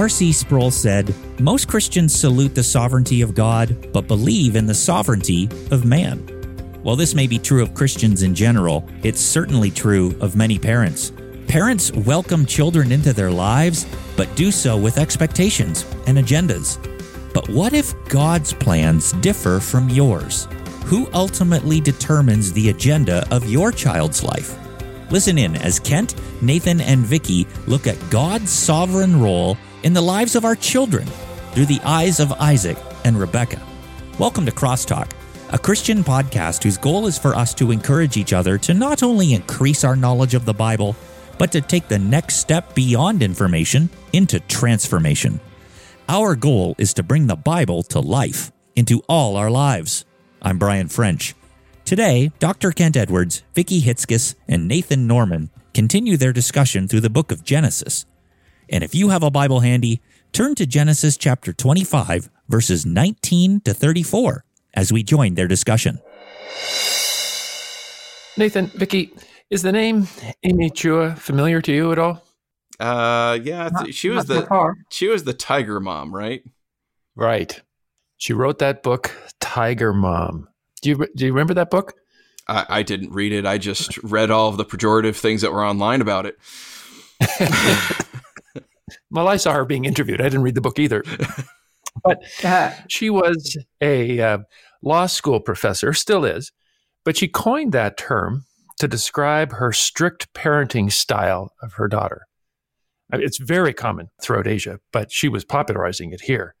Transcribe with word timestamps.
R.C. 0.00 0.32
Sproul 0.32 0.70
said, 0.70 1.14
Most 1.38 1.68
Christians 1.68 2.18
salute 2.18 2.54
the 2.54 2.62
sovereignty 2.62 3.20
of 3.20 3.34
God, 3.34 3.92
but 3.92 4.08
believe 4.08 4.56
in 4.56 4.64
the 4.64 4.72
sovereignty 4.72 5.44
of 5.70 5.84
man. 5.84 6.20
While 6.82 6.96
this 6.96 7.14
may 7.14 7.26
be 7.26 7.38
true 7.38 7.62
of 7.62 7.74
Christians 7.74 8.22
in 8.22 8.34
general, 8.34 8.88
it's 9.02 9.20
certainly 9.20 9.70
true 9.70 10.16
of 10.22 10.36
many 10.36 10.58
parents. 10.58 11.12
Parents 11.48 11.92
welcome 11.92 12.46
children 12.46 12.92
into 12.92 13.12
their 13.12 13.30
lives, 13.30 13.84
but 14.16 14.34
do 14.36 14.50
so 14.50 14.74
with 14.74 14.96
expectations 14.96 15.84
and 16.06 16.16
agendas. 16.16 16.78
But 17.34 17.50
what 17.50 17.74
if 17.74 17.92
God's 18.08 18.54
plans 18.54 19.12
differ 19.20 19.60
from 19.60 19.90
yours? 19.90 20.48
Who 20.86 21.10
ultimately 21.12 21.78
determines 21.78 22.54
the 22.54 22.70
agenda 22.70 23.28
of 23.30 23.50
your 23.50 23.70
child's 23.70 24.24
life? 24.24 24.56
Listen 25.10 25.36
in 25.36 25.56
as 25.56 25.78
Kent, 25.78 26.14
Nathan, 26.40 26.80
and 26.80 27.00
Vicki 27.00 27.46
look 27.66 27.86
at 27.86 27.98
God's 28.08 28.50
sovereign 28.50 29.20
role 29.20 29.58
in 29.82 29.92
the 29.94 30.00
lives 30.00 30.36
of 30.36 30.44
our 30.44 30.54
children 30.54 31.06
through 31.52 31.66
the 31.66 31.80
eyes 31.84 32.20
of 32.20 32.32
Isaac 32.32 32.76
and 33.04 33.18
Rebecca. 33.18 33.60
Welcome 34.18 34.44
to 34.46 34.52
Crosstalk, 34.52 35.12
a 35.50 35.58
Christian 35.58 36.04
podcast 36.04 36.62
whose 36.62 36.76
goal 36.76 37.06
is 37.06 37.18
for 37.18 37.34
us 37.34 37.54
to 37.54 37.70
encourage 37.70 38.16
each 38.16 38.32
other 38.32 38.58
to 38.58 38.74
not 38.74 39.02
only 39.02 39.32
increase 39.32 39.82
our 39.82 39.96
knowledge 39.96 40.34
of 40.34 40.44
the 40.44 40.52
Bible, 40.52 40.94
but 41.38 41.50
to 41.52 41.62
take 41.62 41.88
the 41.88 41.98
next 41.98 42.36
step 42.36 42.74
beyond 42.74 43.22
information 43.22 43.88
into 44.12 44.38
transformation. 44.40 45.40
Our 46.08 46.36
goal 46.36 46.74
is 46.76 46.92
to 46.94 47.02
bring 47.02 47.26
the 47.26 47.36
Bible 47.36 47.82
to 47.84 48.00
life 48.00 48.52
into 48.76 49.02
all 49.08 49.36
our 49.36 49.50
lives. 49.50 50.04
I'm 50.42 50.58
Brian 50.58 50.88
French. 50.88 51.34
Today, 51.86 52.30
Dr. 52.38 52.72
Kent 52.72 52.96
Edwards, 52.96 53.42
Vicki 53.54 53.80
Hitzges, 53.80 54.34
and 54.46 54.68
Nathan 54.68 55.06
Norman 55.06 55.50
continue 55.72 56.16
their 56.16 56.32
discussion 56.32 56.86
through 56.86 57.00
the 57.00 57.10
book 57.10 57.32
of 57.32 57.42
Genesis. 57.42 58.04
And 58.70 58.84
if 58.84 58.94
you 58.94 59.08
have 59.08 59.24
a 59.24 59.30
Bible 59.30 59.60
handy, 59.60 60.00
turn 60.32 60.54
to 60.54 60.64
Genesis 60.64 61.16
chapter 61.16 61.52
25, 61.52 62.30
verses 62.48 62.86
19 62.86 63.60
to 63.62 63.74
34 63.74 64.44
as 64.74 64.92
we 64.92 65.02
join 65.02 65.34
their 65.34 65.48
discussion. 65.48 65.98
Nathan, 68.36 68.66
Vicki, 68.68 69.12
is 69.50 69.62
the 69.62 69.72
name 69.72 70.06
Amy 70.44 70.70
Chua 70.70 71.18
familiar 71.18 71.60
to 71.60 71.72
you 71.72 71.90
at 71.90 71.98
all? 71.98 72.22
Uh, 72.78 73.38
yeah, 73.42 73.68
not, 73.72 73.92
she 73.92 74.08
was 74.08 74.24
the 74.24 74.74
she 74.88 75.08
was 75.08 75.24
the 75.24 75.34
Tiger 75.34 75.80
Mom, 75.80 76.14
right? 76.14 76.42
Right. 77.14 77.60
She 78.16 78.32
wrote 78.32 78.60
that 78.60 78.82
book, 78.82 79.14
Tiger 79.40 79.92
Mom. 79.92 80.48
Do 80.80 80.90
you 80.90 81.06
do 81.14 81.26
you 81.26 81.32
remember 81.32 81.52
that 81.54 81.70
book? 81.70 81.94
I, 82.48 82.66
I 82.68 82.82
didn't 82.82 83.12
read 83.12 83.32
it. 83.32 83.44
I 83.44 83.58
just 83.58 83.98
read 83.98 84.30
all 84.30 84.48
of 84.48 84.56
the 84.56 84.64
pejorative 84.64 85.16
things 85.16 85.42
that 85.42 85.52
were 85.52 85.64
online 85.64 86.00
about 86.00 86.24
it. 86.24 86.38
well, 89.10 89.28
I 89.28 89.36
saw 89.36 89.52
her 89.52 89.64
being 89.64 89.84
interviewed. 89.84 90.20
I 90.20 90.24
didn't 90.24 90.42
read 90.42 90.54
the 90.54 90.60
book 90.60 90.78
either. 90.78 91.04
But 92.04 92.22
uh, 92.44 92.72
she 92.88 93.10
was 93.10 93.58
a 93.80 94.20
uh, 94.20 94.38
law 94.82 95.06
school 95.06 95.40
professor, 95.40 95.92
still 95.92 96.24
is, 96.24 96.52
but 97.04 97.16
she 97.16 97.28
coined 97.28 97.72
that 97.72 97.96
term 97.96 98.44
to 98.78 98.88
describe 98.88 99.52
her 99.52 99.72
strict 99.72 100.32
parenting 100.32 100.90
style 100.90 101.52
of 101.62 101.74
her 101.74 101.88
daughter. 101.88 102.22
It's 103.12 103.38
very 103.38 103.74
common 103.74 104.08
throughout 104.22 104.46
Asia, 104.46 104.78
but 104.92 105.10
she 105.10 105.28
was 105.28 105.44
popularizing 105.44 106.12
it 106.12 106.22
here. 106.22 106.54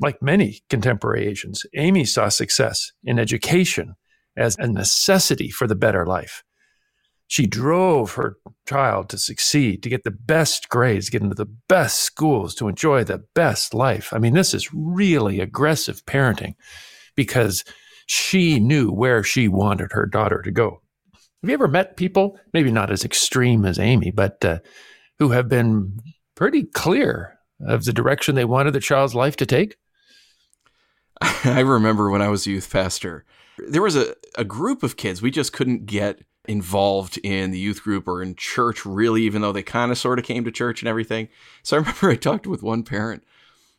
Like 0.00 0.22
many 0.22 0.60
contemporary 0.70 1.26
Asians, 1.26 1.66
Amy 1.74 2.04
saw 2.04 2.28
success 2.28 2.92
in 3.02 3.18
education 3.18 3.94
as 4.36 4.56
a 4.58 4.68
necessity 4.68 5.50
for 5.50 5.66
the 5.66 5.74
better 5.74 6.06
life. 6.06 6.44
She 7.28 7.46
drove 7.46 8.12
her 8.12 8.36
child 8.68 9.08
to 9.08 9.18
succeed, 9.18 9.82
to 9.82 9.88
get 9.88 10.04
the 10.04 10.10
best 10.12 10.68
grades, 10.68 11.10
get 11.10 11.22
into 11.22 11.34
the 11.34 11.52
best 11.68 12.00
schools, 12.00 12.54
to 12.56 12.68
enjoy 12.68 13.02
the 13.02 13.24
best 13.34 13.74
life. 13.74 14.12
I 14.12 14.18
mean, 14.18 14.34
this 14.34 14.54
is 14.54 14.72
really 14.72 15.40
aggressive 15.40 16.04
parenting 16.06 16.54
because 17.16 17.64
she 18.06 18.60
knew 18.60 18.90
where 18.92 19.24
she 19.24 19.48
wanted 19.48 19.92
her 19.92 20.06
daughter 20.06 20.40
to 20.42 20.50
go. 20.52 20.82
Have 21.42 21.50
you 21.50 21.54
ever 21.54 21.68
met 21.68 21.96
people, 21.96 22.38
maybe 22.52 22.70
not 22.70 22.90
as 22.90 23.04
extreme 23.04 23.64
as 23.64 23.78
Amy, 23.78 24.10
but 24.10 24.44
uh, 24.44 24.58
who 25.18 25.30
have 25.30 25.48
been 25.48 25.98
pretty 26.34 26.64
clear 26.64 27.38
of 27.60 27.84
the 27.84 27.92
direction 27.92 28.34
they 28.34 28.44
wanted 28.44 28.72
the 28.72 28.80
child's 28.80 29.14
life 29.14 29.36
to 29.36 29.46
take? 29.46 29.76
I 31.20 31.60
remember 31.60 32.10
when 32.10 32.22
I 32.22 32.28
was 32.28 32.46
a 32.46 32.50
youth 32.50 32.70
pastor, 32.70 33.24
there 33.58 33.82
was 33.82 33.96
a, 33.96 34.14
a 34.36 34.44
group 34.44 34.82
of 34.82 34.96
kids 34.96 35.22
we 35.22 35.30
just 35.30 35.52
couldn't 35.52 35.86
get 35.86 36.20
involved 36.48 37.18
in 37.22 37.50
the 37.50 37.58
youth 37.58 37.82
group 37.82 38.08
or 38.08 38.22
in 38.22 38.34
church 38.34 38.84
really, 38.84 39.22
even 39.22 39.42
though 39.42 39.52
they 39.52 39.62
kind 39.62 39.90
of 39.90 39.98
sort 39.98 40.18
of 40.18 40.24
came 40.24 40.44
to 40.44 40.50
church 40.50 40.82
and 40.82 40.88
everything. 40.88 41.28
So 41.62 41.76
I 41.76 41.80
remember 41.80 42.10
I 42.10 42.16
talked 42.16 42.46
with 42.46 42.62
one 42.62 42.82
parent 42.82 43.22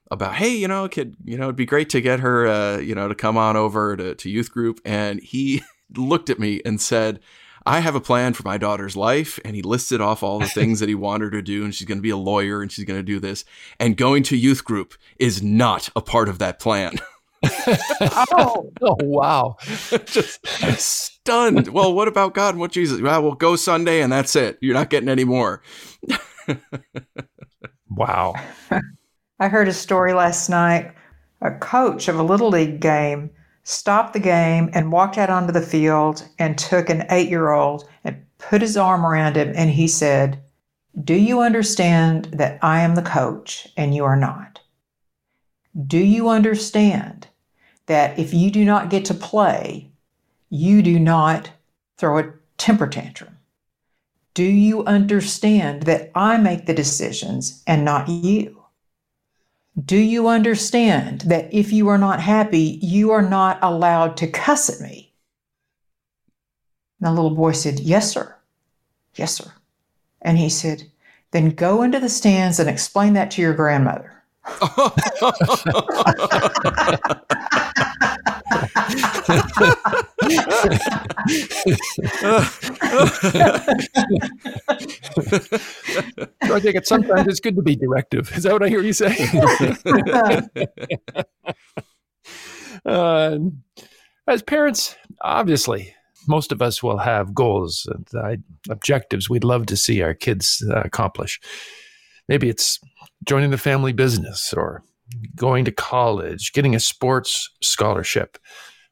about, 0.09 0.35
hey, 0.35 0.55
you 0.55 0.67
know, 0.67 0.87
kid, 0.87 1.15
you 1.23 1.37
know, 1.37 1.45
it'd 1.45 1.55
be 1.55 1.65
great 1.65 1.89
to 1.89 2.01
get 2.01 2.19
her, 2.19 2.47
uh, 2.47 2.77
you 2.77 2.95
know, 2.95 3.07
to 3.07 3.15
come 3.15 3.37
on 3.37 3.57
over 3.57 3.95
to, 3.97 4.15
to 4.15 4.29
youth 4.29 4.51
group. 4.51 4.79
And 4.85 5.21
he 5.21 5.61
looked 5.95 6.29
at 6.29 6.39
me 6.39 6.61
and 6.65 6.79
said, 6.79 7.19
I 7.65 7.81
have 7.81 7.95
a 7.95 8.01
plan 8.01 8.33
for 8.33 8.43
my 8.43 8.57
daughter's 8.57 8.95
life. 8.95 9.39
And 9.43 9.55
he 9.55 9.61
listed 9.61 9.99
off 9.99 10.23
all 10.23 10.39
the 10.39 10.47
things 10.47 10.79
that 10.79 10.89
he 10.89 10.95
wanted 10.95 11.25
her 11.25 11.31
to 11.31 11.41
do. 11.41 11.65
And 11.65 11.75
she's 11.75 11.87
going 11.87 11.97
to 11.97 12.03
be 12.03 12.09
a 12.09 12.17
lawyer 12.17 12.61
and 12.61 12.71
she's 12.71 12.85
going 12.85 12.99
to 12.99 13.03
do 13.03 13.19
this. 13.19 13.43
And 13.79 13.97
going 13.97 14.23
to 14.23 14.37
youth 14.37 14.63
group 14.63 14.93
is 15.19 15.43
not 15.43 15.89
a 15.95 16.01
part 16.01 16.29
of 16.29 16.39
that 16.39 16.59
plan. 16.59 16.99
Oh, 17.43 18.71
oh, 18.81 18.97
wow. 19.01 19.57
Just 20.05 20.45
stunned. 20.79 21.69
Well, 21.69 21.93
what 21.93 22.07
about 22.07 22.33
God 22.33 22.55
and 22.55 22.59
what 22.59 22.71
Jesus? 22.71 23.01
Well, 23.01 23.21
we'll 23.21 23.33
go 23.33 23.55
Sunday 23.55 24.01
and 24.01 24.11
that's 24.11 24.35
it. 24.35 24.57
You're 24.61 24.73
not 24.73 24.89
getting 24.89 25.09
any 25.09 25.23
more. 25.23 25.61
wow. 27.89 28.33
I 29.39 29.47
heard 29.47 29.67
a 29.67 29.73
story 29.73 30.13
last 30.13 30.49
night. 30.49 30.93
A 31.41 31.51
coach 31.51 32.07
of 32.07 32.17
a 32.17 32.23
little 32.23 32.49
league 32.49 32.79
game 32.79 33.29
stopped 33.63 34.13
the 34.13 34.19
game 34.19 34.69
and 34.73 34.91
walked 34.91 35.17
out 35.17 35.29
onto 35.29 35.51
the 35.51 35.61
field 35.61 36.27
and 36.39 36.57
took 36.57 36.89
an 36.89 37.05
eight 37.09 37.29
year 37.29 37.51
old 37.51 37.87
and 38.03 38.23
put 38.37 38.61
his 38.61 38.77
arm 38.77 39.05
around 39.05 39.35
him 39.35 39.51
and 39.55 39.69
he 39.69 39.87
said, 39.87 40.41
Do 41.03 41.13
you 41.13 41.41
understand 41.41 42.25
that 42.33 42.57
I 42.63 42.81
am 42.81 42.95
the 42.95 43.01
coach 43.01 43.67
and 43.77 43.93
you 43.93 44.03
are 44.05 44.15
not? 44.15 44.61
Do 45.85 45.99
you 45.99 46.29
understand 46.29 47.26
that 47.87 48.19
if 48.19 48.33
you 48.33 48.51
do 48.51 48.63
not 48.63 48.89
get 48.89 49.05
to 49.05 49.13
play, 49.13 49.89
you 50.49 50.81
do 50.81 50.99
not 50.99 51.49
throw 51.97 52.19
a 52.19 52.33
temper 52.57 52.87
tantrum? 52.87 53.37
Do 54.33 54.43
you 54.43 54.85
understand 54.85 55.83
that 55.83 56.11
I 56.13 56.37
make 56.37 56.67
the 56.67 56.73
decisions 56.73 57.63
and 57.65 57.83
not 57.83 58.07
you? 58.07 58.65
Do 59.83 59.97
you 59.97 60.27
understand 60.27 61.21
that 61.21 61.51
if 61.53 61.73
you 61.73 61.87
are 61.87 61.97
not 61.97 62.19
happy, 62.19 62.79
you 62.81 63.11
are 63.11 63.27
not 63.27 63.57
allowed 63.61 64.17
to 64.17 64.27
cuss 64.27 64.69
at 64.69 64.81
me? 64.81 65.13
And 66.99 67.07
the 67.07 67.11
little 67.11 67.35
boy 67.35 67.53
said, 67.53 67.79
Yes, 67.79 68.11
sir. 68.11 68.35
Yes, 69.15 69.35
sir. 69.35 69.51
And 70.21 70.37
he 70.37 70.49
said, 70.49 70.83
Then 71.31 71.51
go 71.51 71.83
into 71.83 71.99
the 71.99 72.09
stands 72.09 72.59
and 72.59 72.69
explain 72.69 73.13
that 73.13 73.31
to 73.31 73.41
your 73.41 73.53
grandmother. 73.53 74.13
I 86.49 86.59
think 86.59 86.75
it 86.75 86.87
sometimes 86.87 87.27
it's 87.27 87.39
good 87.39 87.55
to 87.55 87.61
be 87.61 87.75
directive. 87.75 88.31
Is 88.35 88.43
that 88.43 88.53
what 88.53 88.63
I 88.63 88.69
hear 88.69 88.81
you 88.81 88.93
say? 88.93 89.15
uh, 92.85 93.39
as 94.27 94.41
parents, 94.43 94.95
obviously, 95.21 95.93
most 96.27 96.51
of 96.51 96.61
us 96.61 96.83
will 96.83 96.97
have 96.97 97.33
goals 97.33 97.87
and 97.91 98.07
uh, 98.13 98.35
objectives 98.69 99.29
we'd 99.29 99.43
love 99.43 99.65
to 99.67 99.77
see 99.77 100.01
our 100.01 100.13
kids 100.13 100.63
uh, 100.69 100.81
accomplish. 100.81 101.39
Maybe 102.27 102.49
it's 102.49 102.79
joining 103.25 103.51
the 103.51 103.57
family 103.57 103.93
business 103.93 104.53
or 104.53 104.83
going 105.35 105.65
to 105.65 105.71
college, 105.71 106.53
getting 106.53 106.75
a 106.75 106.79
sports 106.79 107.49
scholarship, 107.61 108.37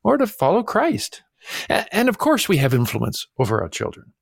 or 0.03 0.17
to 0.17 0.27
follow 0.27 0.63
Christ. 0.63 1.23
And 1.69 2.09
of 2.09 2.17
course, 2.17 2.49
we 2.49 2.57
have 2.57 2.73
influence 2.73 3.27
over 3.37 3.61
our 3.61 3.69
children. 3.69 4.13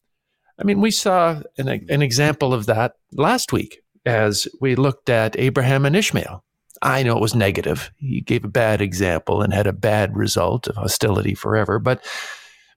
I 0.59 0.63
mean, 0.63 0.81
we 0.81 0.91
saw 0.91 1.41
an, 1.57 1.67
an 1.67 2.01
example 2.01 2.53
of 2.53 2.65
that 2.67 2.93
last 3.11 3.51
week 3.53 3.81
as 4.05 4.47
we 4.61 4.75
looked 4.75 5.09
at 5.09 5.39
Abraham 5.39 5.85
and 5.85 5.95
Ishmael. 5.95 6.43
I 6.81 7.01
know 7.03 7.15
it 7.15 7.21
was 7.21 7.33
negative. 7.33 7.91
He 7.97 8.21
gave 8.21 8.43
a 8.43 8.49
bad 8.49 8.81
example 8.81 9.41
and 9.41 9.53
had 9.53 9.67
a 9.67 9.73
bad 9.73 10.15
result 10.15 10.67
of 10.67 10.75
hostility 10.75 11.33
forever. 11.33 11.79
But, 11.79 12.05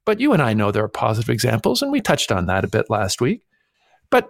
but 0.05 0.21
you 0.21 0.33
and 0.33 0.41
I 0.41 0.55
know 0.55 0.71
there 0.71 0.85
are 0.85 0.89
positive 0.89 1.29
examples, 1.29 1.83
and 1.83 1.91
we 1.91 2.01
touched 2.01 2.31
on 2.31 2.47
that 2.47 2.65
a 2.65 2.69
bit 2.69 2.89
last 2.89 3.21
week. 3.21 3.43
But 4.11 4.29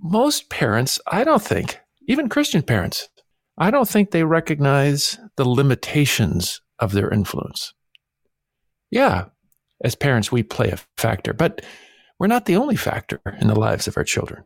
most 0.00 0.48
parents, 0.48 1.00
I 1.08 1.24
don't 1.24 1.42
think, 1.42 1.80
even 2.06 2.28
Christian 2.28 2.62
parents, 2.62 3.08
I 3.58 3.70
don't 3.70 3.88
think 3.88 4.10
they 4.10 4.24
recognize 4.24 5.18
the 5.36 5.48
limitations 5.48 6.60
of 6.78 6.92
their 6.92 7.10
influence. 7.10 7.72
Yeah, 8.90 9.26
as 9.82 9.94
parents, 9.94 10.30
we 10.30 10.42
play 10.42 10.70
a 10.70 10.78
factor, 10.96 11.32
but 11.32 11.64
we're 12.18 12.26
not 12.26 12.46
the 12.46 12.56
only 12.56 12.76
factor 12.76 13.20
in 13.40 13.48
the 13.48 13.58
lives 13.58 13.86
of 13.86 13.96
our 13.96 14.04
children. 14.04 14.44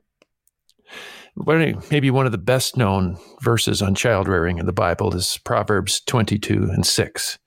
maybe 1.90 2.10
one 2.10 2.26
of 2.26 2.32
the 2.32 2.38
best 2.38 2.76
known 2.76 3.16
verses 3.42 3.82
on 3.82 3.94
child 3.94 4.28
rearing 4.28 4.58
in 4.58 4.66
the 4.66 4.72
Bible 4.72 5.14
is 5.14 5.38
Proverbs 5.44 6.00
22 6.06 6.68
and 6.72 6.84
6. 6.84 7.38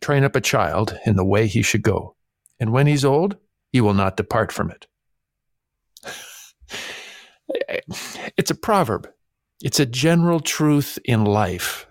Train 0.00 0.24
up 0.24 0.36
a 0.36 0.40
child 0.40 0.98
in 1.06 1.16
the 1.16 1.24
way 1.24 1.46
he 1.46 1.62
should 1.62 1.82
go, 1.82 2.16
and 2.58 2.72
when 2.72 2.86
he's 2.86 3.04
old, 3.04 3.36
he 3.70 3.80
will 3.80 3.94
not 3.94 4.16
depart 4.16 4.52
from 4.52 4.70
it. 4.70 4.86
It's 8.36 8.50
a 8.50 8.54
proverb, 8.54 9.08
it's 9.62 9.80
a 9.80 9.86
general 9.86 10.40
truth 10.40 10.98
in 11.04 11.24
life. 11.24 11.86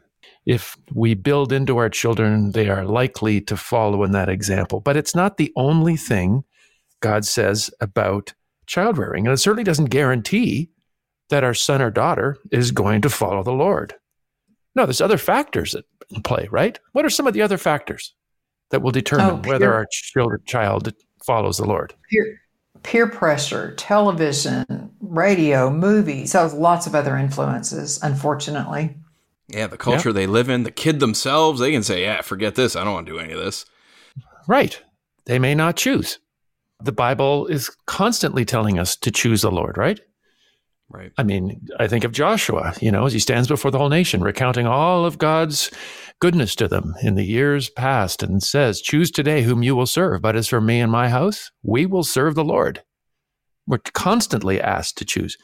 If 0.45 0.77
we 0.93 1.13
build 1.13 1.53
into 1.53 1.77
our 1.77 1.89
children, 1.89 2.51
they 2.51 2.69
are 2.69 2.85
likely 2.85 3.41
to 3.41 3.55
follow 3.55 4.03
in 4.03 4.11
that 4.11 4.29
example. 4.29 4.79
But 4.79 4.97
it's 4.97 5.15
not 5.15 5.37
the 5.37 5.53
only 5.55 5.95
thing 5.95 6.43
God 6.99 7.25
says 7.25 7.69
about 7.79 8.33
child 8.65 8.97
rearing. 8.97 9.25
And 9.25 9.33
it 9.33 9.37
certainly 9.37 9.63
doesn't 9.63 9.85
guarantee 9.85 10.69
that 11.29 11.43
our 11.43 11.53
son 11.53 11.81
or 11.81 11.91
daughter 11.91 12.37
is 12.51 12.71
going 12.71 13.01
to 13.01 13.09
follow 13.09 13.43
the 13.43 13.51
Lord. 13.51 13.93
No, 14.75 14.85
there's 14.85 15.01
other 15.01 15.17
factors 15.17 15.75
at 15.75 15.85
play, 16.23 16.47
right? 16.51 16.79
What 16.93 17.05
are 17.05 17.09
some 17.09 17.27
of 17.27 17.33
the 17.33 17.41
other 17.41 17.57
factors 17.57 18.13
that 18.69 18.81
will 18.81 18.91
determine 18.91 19.41
oh, 19.45 19.49
whether 19.49 19.73
our 19.73 19.87
child 20.45 20.93
follows 21.25 21.57
the 21.57 21.65
Lord? 21.65 21.93
Peer, 22.09 22.41
peer 22.83 23.07
pressure, 23.07 23.75
television, 23.75 24.91
radio, 25.11 25.69
movies, 25.69 26.31
so 26.31 26.47
lots 26.55 26.87
of 26.87 26.95
other 26.95 27.17
influences, 27.17 28.01
unfortunately. 28.01 28.95
Yeah, 29.49 29.67
the 29.67 29.77
culture 29.77 30.09
yeah. 30.09 30.13
they 30.13 30.27
live 30.27 30.49
in, 30.49 30.63
the 30.63 30.71
kid 30.71 31.01
themselves, 31.01 31.59
they 31.59 31.71
can 31.71 31.83
say, 31.83 32.03
yeah, 32.03 32.21
forget 32.21 32.55
this. 32.55 32.75
I 32.75 32.83
don't 32.83 32.93
want 32.93 33.07
to 33.07 33.11
do 33.11 33.19
any 33.19 33.33
of 33.33 33.39
this. 33.39 33.65
Right. 34.47 34.81
They 35.25 35.37
may 35.37 35.53
not 35.53 35.75
choose. 35.75 36.19
The 36.81 36.93
Bible 36.93 37.47
is 37.47 37.69
constantly 37.85 38.45
telling 38.45 38.79
us 38.79 38.95
to 38.97 39.11
choose 39.11 39.41
the 39.41 39.51
Lord, 39.51 39.77
right? 39.77 39.99
Right. 40.89 41.11
I 41.17 41.23
mean, 41.23 41.67
I 41.79 41.87
think 41.87 42.03
of 42.03 42.11
Joshua, 42.11 42.73
you 42.81 42.91
know, 42.91 43.05
as 43.05 43.13
he 43.13 43.19
stands 43.19 43.47
before 43.47 43.71
the 43.71 43.77
whole 43.77 43.89
nation, 43.89 44.21
recounting 44.21 44.65
all 44.65 45.05
of 45.05 45.17
God's 45.17 45.71
goodness 46.19 46.55
to 46.55 46.67
them 46.67 46.95
in 47.03 47.15
the 47.15 47.23
years 47.23 47.69
past 47.69 48.23
and 48.23 48.41
says, 48.41 48.81
Choose 48.81 49.11
today 49.11 49.43
whom 49.43 49.63
you 49.63 49.75
will 49.75 49.85
serve. 49.85 50.21
But 50.21 50.35
as 50.35 50.47
for 50.47 50.61
me 50.61 50.79
and 50.79 50.91
my 50.91 51.09
house, 51.09 51.51
we 51.63 51.85
will 51.85 52.03
serve 52.03 52.35
the 52.35 52.43
Lord. 52.43 52.83
We're 53.71 53.77
constantly 53.93 54.59
asked 54.59 54.97
to 54.97 55.05
choose. 55.05 55.37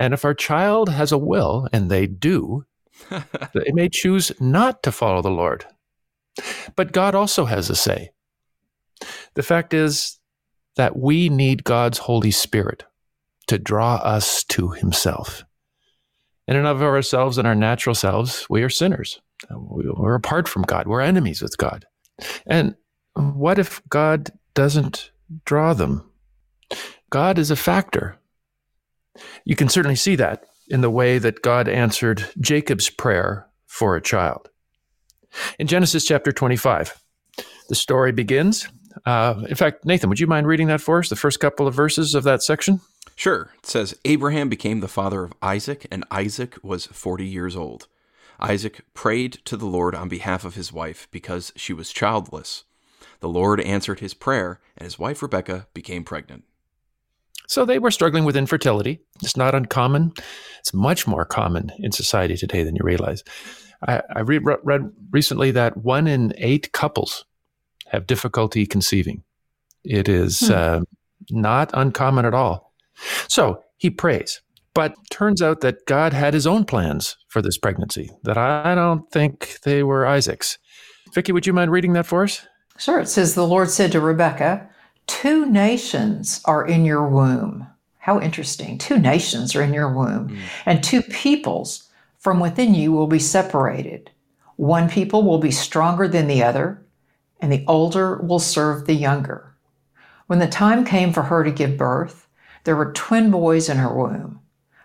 And 0.00 0.12
if 0.12 0.24
our 0.24 0.34
child 0.34 0.88
has 0.88 1.12
a 1.12 1.16
will, 1.16 1.68
and 1.72 1.88
they 1.88 2.08
do, 2.08 2.64
they 3.10 3.70
may 3.72 3.88
choose 3.88 4.32
not 4.40 4.82
to 4.82 4.90
follow 4.90 5.22
the 5.22 5.30
Lord. 5.30 5.64
But 6.74 6.90
God 6.90 7.14
also 7.14 7.44
has 7.44 7.70
a 7.70 7.76
say. 7.76 8.10
The 9.34 9.44
fact 9.44 9.72
is 9.72 10.18
that 10.74 10.96
we 10.98 11.28
need 11.28 11.62
God's 11.62 11.98
Holy 11.98 12.32
Spirit 12.32 12.82
to 13.46 13.58
draw 13.58 13.94
us 13.96 14.42
to 14.44 14.70
Himself. 14.70 15.44
In 16.48 16.56
and 16.56 16.66
of 16.66 16.82
ourselves 16.82 17.38
and 17.38 17.46
our 17.46 17.54
natural 17.54 17.94
selves, 17.94 18.44
we 18.50 18.64
are 18.64 18.68
sinners. 18.68 19.20
We're 19.52 20.16
apart 20.16 20.48
from 20.48 20.62
God. 20.62 20.88
We're 20.88 21.00
enemies 21.00 21.42
with 21.42 21.56
God. 21.58 21.84
And 22.44 22.74
what 23.14 23.60
if 23.60 23.80
God 23.88 24.30
doesn't 24.54 25.12
draw 25.44 25.74
them? 25.74 26.08
God 27.12 27.38
is 27.38 27.50
a 27.50 27.56
factor. 27.56 28.16
You 29.44 29.54
can 29.54 29.68
certainly 29.68 29.96
see 29.96 30.16
that 30.16 30.46
in 30.68 30.80
the 30.80 30.88
way 30.88 31.18
that 31.18 31.42
God 31.42 31.68
answered 31.68 32.26
Jacob's 32.40 32.88
prayer 32.88 33.46
for 33.66 33.94
a 33.94 34.00
child. 34.00 34.48
In 35.58 35.66
Genesis 35.66 36.06
chapter 36.06 36.32
25, 36.32 36.98
the 37.68 37.74
story 37.74 38.12
begins. 38.12 38.66
Uh, 39.04 39.44
in 39.46 39.56
fact, 39.56 39.84
Nathan, 39.84 40.08
would 40.08 40.20
you 40.20 40.26
mind 40.26 40.46
reading 40.46 40.68
that 40.68 40.80
for 40.80 41.00
us, 41.00 41.10
the 41.10 41.16
first 41.16 41.38
couple 41.38 41.66
of 41.66 41.74
verses 41.74 42.14
of 42.14 42.24
that 42.24 42.42
section? 42.42 42.80
Sure. 43.14 43.50
It 43.58 43.66
says 43.66 43.94
Abraham 44.06 44.48
became 44.48 44.80
the 44.80 44.88
father 44.88 45.22
of 45.22 45.34
Isaac, 45.42 45.86
and 45.90 46.06
Isaac 46.10 46.56
was 46.62 46.86
40 46.86 47.26
years 47.26 47.54
old. 47.54 47.88
Isaac 48.40 48.86
prayed 48.94 49.34
to 49.44 49.58
the 49.58 49.66
Lord 49.66 49.94
on 49.94 50.08
behalf 50.08 50.46
of 50.46 50.54
his 50.54 50.72
wife 50.72 51.08
because 51.10 51.52
she 51.56 51.74
was 51.74 51.92
childless. 51.92 52.64
The 53.20 53.28
Lord 53.28 53.60
answered 53.60 54.00
his 54.00 54.14
prayer, 54.14 54.60
and 54.78 54.86
his 54.86 54.98
wife 54.98 55.20
Rebekah 55.20 55.66
became 55.74 56.04
pregnant. 56.04 56.44
So 57.48 57.64
they 57.64 57.78
were 57.78 57.90
struggling 57.90 58.24
with 58.24 58.36
infertility. 58.36 59.00
It's 59.22 59.36
not 59.36 59.54
uncommon. 59.54 60.12
It's 60.60 60.72
much 60.72 61.06
more 61.06 61.24
common 61.24 61.70
in 61.78 61.92
society 61.92 62.36
today 62.36 62.62
than 62.62 62.76
you 62.76 62.82
realize. 62.84 63.24
I, 63.86 64.02
I 64.14 64.20
re- 64.20 64.38
read 64.38 64.90
recently 65.10 65.50
that 65.52 65.76
one 65.76 66.06
in 66.06 66.32
eight 66.36 66.72
couples 66.72 67.24
have 67.88 68.06
difficulty 68.06 68.66
conceiving. 68.66 69.22
It 69.84 70.08
is 70.08 70.40
hmm. 70.40 70.52
uh, 70.52 70.80
not 71.30 71.70
uncommon 71.74 72.24
at 72.24 72.34
all. 72.34 72.72
So 73.28 73.62
he 73.76 73.90
prays, 73.90 74.40
but 74.74 74.94
turns 75.10 75.42
out 75.42 75.60
that 75.60 75.86
God 75.86 76.12
had 76.12 76.34
his 76.34 76.46
own 76.46 76.64
plans 76.64 77.16
for 77.28 77.42
this 77.42 77.58
pregnancy 77.58 78.10
that 78.22 78.38
I 78.38 78.74
don't 78.74 79.10
think 79.10 79.58
they 79.64 79.82
were 79.82 80.06
Isaac's. 80.06 80.58
Vicki, 81.12 81.32
would 81.32 81.46
you 81.46 81.52
mind 81.52 81.72
reading 81.72 81.92
that 81.94 82.06
for 82.06 82.22
us? 82.22 82.46
Sure. 82.78 83.00
It 83.00 83.08
says, 83.08 83.34
The 83.34 83.46
Lord 83.46 83.70
said 83.70 83.92
to 83.92 84.00
Rebekah, 84.00 84.68
Two 85.12 85.44
nations 85.44 86.40
are 86.46 86.66
in 86.66 86.86
your 86.86 87.06
womb. 87.06 87.66
How 87.98 88.18
interesting. 88.18 88.78
Two 88.78 88.98
nations 88.98 89.54
are 89.54 89.60
in 89.60 89.74
your 89.74 89.92
womb, 89.92 90.30
mm. 90.30 90.38
and 90.64 90.82
two 90.82 91.02
peoples 91.02 91.90
from 92.18 92.40
within 92.40 92.74
you 92.74 92.92
will 92.92 93.06
be 93.06 93.18
separated. 93.18 94.10
One 94.56 94.88
people 94.88 95.22
will 95.22 95.38
be 95.38 95.50
stronger 95.50 96.08
than 96.08 96.28
the 96.28 96.42
other, 96.42 96.82
and 97.40 97.52
the 97.52 97.62
older 97.68 98.22
will 98.22 98.38
serve 98.38 98.86
the 98.86 98.94
younger. 98.94 99.54
When 100.28 100.38
the 100.38 100.48
time 100.48 100.82
came 100.82 101.12
for 101.12 101.22
her 101.24 101.44
to 101.44 101.50
give 101.50 101.76
birth, 101.76 102.26
there 102.64 102.74
were 102.74 102.92
twin 102.92 103.30
boys 103.30 103.68
in 103.68 103.76
her 103.76 103.94
womb. 103.94 104.40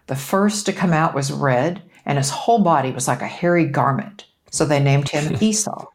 The 0.08 0.18
first 0.18 0.66
to 0.66 0.74
come 0.74 0.92
out 0.92 1.16
was 1.16 1.32
red, 1.32 1.82
and 2.06 2.18
his 2.18 2.32
whole 2.32 2.60
body 2.60 2.92
was 2.92 3.08
like 3.08 3.22
a 3.22 3.28
hairy 3.28 3.66
garment, 3.66 4.26
so 4.52 4.66
they 4.66 4.82
named 4.82 5.08
him 5.08 5.38
Esau. 5.42 5.86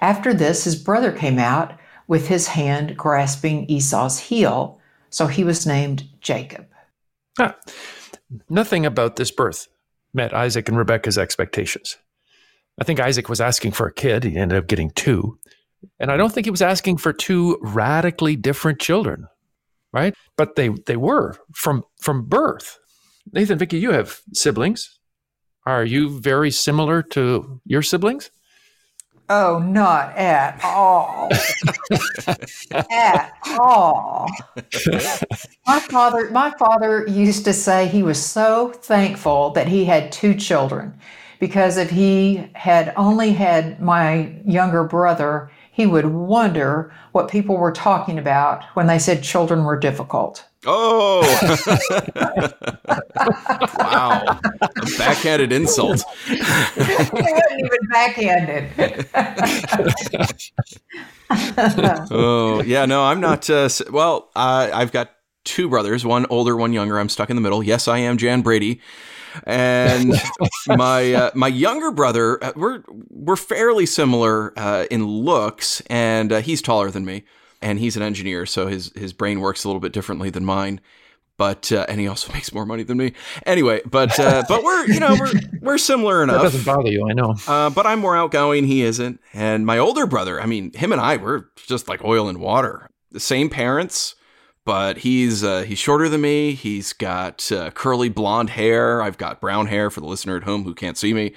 After 0.00 0.32
this, 0.32 0.62
his 0.64 0.76
brother 0.76 1.10
came 1.10 1.40
out 1.40 1.79
with 2.10 2.26
his 2.26 2.48
hand 2.48 2.96
grasping 2.96 3.64
Esau's 3.70 4.18
heel, 4.18 4.80
so 5.10 5.28
he 5.28 5.44
was 5.44 5.64
named 5.64 6.02
Jacob. 6.20 6.66
Ah, 7.38 7.54
nothing 8.48 8.84
about 8.84 9.14
this 9.14 9.30
birth 9.30 9.68
met 10.12 10.34
Isaac 10.34 10.68
and 10.68 10.76
Rebekah's 10.76 11.16
expectations. 11.16 11.98
I 12.80 12.84
think 12.84 12.98
Isaac 12.98 13.28
was 13.28 13.40
asking 13.40 13.72
for 13.72 13.86
a 13.86 13.94
kid. 13.94 14.24
He 14.24 14.36
ended 14.36 14.58
up 14.58 14.66
getting 14.66 14.90
two. 14.90 15.38
And 16.00 16.10
I 16.10 16.16
don't 16.16 16.32
think 16.32 16.46
he 16.46 16.50
was 16.50 16.62
asking 16.62 16.96
for 16.96 17.12
two 17.12 17.56
radically 17.62 18.34
different 18.34 18.80
children, 18.80 19.28
right? 19.92 20.12
But 20.36 20.56
they, 20.56 20.70
they 20.86 20.96
were 20.96 21.36
from, 21.54 21.84
from 22.00 22.26
birth. 22.26 22.80
Nathan, 23.32 23.56
Vicki, 23.56 23.78
you 23.78 23.92
have 23.92 24.20
siblings. 24.34 24.98
Are 25.64 25.84
you 25.84 26.18
very 26.18 26.50
similar 26.50 27.04
to 27.04 27.60
your 27.64 27.82
siblings? 27.82 28.32
Oh, 29.32 29.60
not 29.60 30.16
at 30.16 30.60
all. 30.64 31.30
at 32.90 33.32
all. 33.60 34.28
My 35.68 35.78
father, 35.78 36.28
my 36.32 36.50
father 36.58 37.06
used 37.06 37.44
to 37.44 37.52
say 37.52 37.86
he 37.86 38.02
was 38.02 38.20
so 38.20 38.72
thankful 38.72 39.50
that 39.50 39.68
he 39.68 39.84
had 39.84 40.10
two 40.10 40.34
children 40.34 40.98
because 41.38 41.76
if 41.76 41.90
he 41.90 42.48
had 42.54 42.92
only 42.96 43.32
had 43.32 43.80
my 43.80 44.34
younger 44.44 44.82
brother, 44.82 45.52
he 45.80 45.86
would 45.86 46.04
wonder 46.04 46.92
what 47.12 47.30
people 47.30 47.56
were 47.56 47.72
talking 47.72 48.18
about 48.18 48.62
when 48.74 48.86
they 48.86 48.98
said 48.98 49.22
children 49.22 49.64
were 49.64 49.78
difficult. 49.78 50.44
Oh, 50.66 51.22
wow! 53.78 54.38
A 54.60 54.68
backhanded 54.98 55.52
insult. 55.52 56.02
wasn't 56.28 57.14
even 57.56 57.78
backhanded. 57.90 59.08
oh 62.10 62.62
yeah, 62.66 62.84
no, 62.84 63.04
I'm 63.04 63.20
not. 63.20 63.48
Uh, 63.48 63.70
well, 63.90 64.28
uh, 64.36 64.68
I've 64.74 64.92
got 64.92 65.12
two 65.46 65.70
brothers, 65.70 66.04
one 66.04 66.26
older, 66.28 66.54
one 66.54 66.74
younger. 66.74 67.00
I'm 67.00 67.08
stuck 67.08 67.30
in 67.30 67.36
the 67.36 67.42
middle. 67.42 67.62
Yes, 67.62 67.88
I 67.88 68.00
am 68.00 68.18
Jan 68.18 68.42
Brady, 68.42 68.82
and 69.44 70.14
my 70.66 71.12
uh, 71.12 71.30
my 71.34 71.48
younger 71.48 71.90
brother. 71.90 72.42
Uh, 72.42 72.52
we're 72.56 72.82
we're 73.08 73.36
fairly 73.36 73.86
similar 73.86 74.52
uh, 74.58 74.86
in 74.90 75.06
looks, 75.06 75.82
and 75.88 76.32
uh, 76.32 76.40
he's 76.40 76.62
taller 76.62 76.90
than 76.90 77.04
me 77.04 77.24
and 77.62 77.78
he's 77.78 77.96
an 77.96 78.02
engineer, 78.02 78.46
so 78.46 78.66
his 78.66 78.92
his 78.94 79.12
brain 79.12 79.40
works 79.40 79.64
a 79.64 79.68
little 79.68 79.80
bit 79.80 79.92
differently 79.92 80.30
than 80.30 80.44
mine. 80.44 80.80
But 81.36 81.72
uh, 81.72 81.86
and 81.88 82.00
he 82.00 82.06
also 82.06 82.32
makes 82.34 82.52
more 82.52 82.66
money 82.66 82.82
than 82.82 82.98
me. 82.98 83.12
Anyway, 83.46 83.80
but 83.86 84.18
uh, 84.18 84.44
but 84.48 84.62
we're 84.62 84.86
you 84.86 85.00
know 85.00 85.16
we're 85.18 85.32
we're 85.60 85.78
similar 85.78 86.22
enough. 86.22 86.42
That 86.42 86.52
doesn't 86.52 86.64
bother 86.64 86.90
you, 86.90 87.06
I 87.08 87.12
know. 87.12 87.34
Uh, 87.46 87.70
but 87.70 87.86
I'm 87.86 88.00
more 88.00 88.16
outgoing. 88.16 88.64
He 88.64 88.82
isn't. 88.82 89.20
And 89.32 89.66
my 89.66 89.78
older 89.78 90.06
brother, 90.06 90.40
I 90.40 90.46
mean, 90.46 90.72
him 90.72 90.92
and 90.92 91.00
I, 91.00 91.16
we're 91.16 91.44
just 91.66 91.88
like 91.88 92.04
oil 92.04 92.28
and 92.28 92.38
water. 92.40 92.90
The 93.12 93.20
same 93.20 93.50
parents, 93.50 94.14
but 94.64 94.98
he's 94.98 95.42
uh, 95.42 95.62
he's 95.62 95.78
shorter 95.78 96.08
than 96.08 96.20
me. 96.20 96.52
He's 96.52 96.92
got 96.92 97.50
uh, 97.50 97.70
curly 97.70 98.08
blonde 98.08 98.50
hair. 98.50 99.02
I've 99.02 99.18
got 99.18 99.40
brown 99.40 99.66
hair 99.66 99.90
for 99.90 100.00
the 100.00 100.06
listener 100.06 100.36
at 100.36 100.44
home 100.44 100.64
who 100.64 100.74
can't 100.74 100.98
see 100.98 101.14
me. 101.14 101.32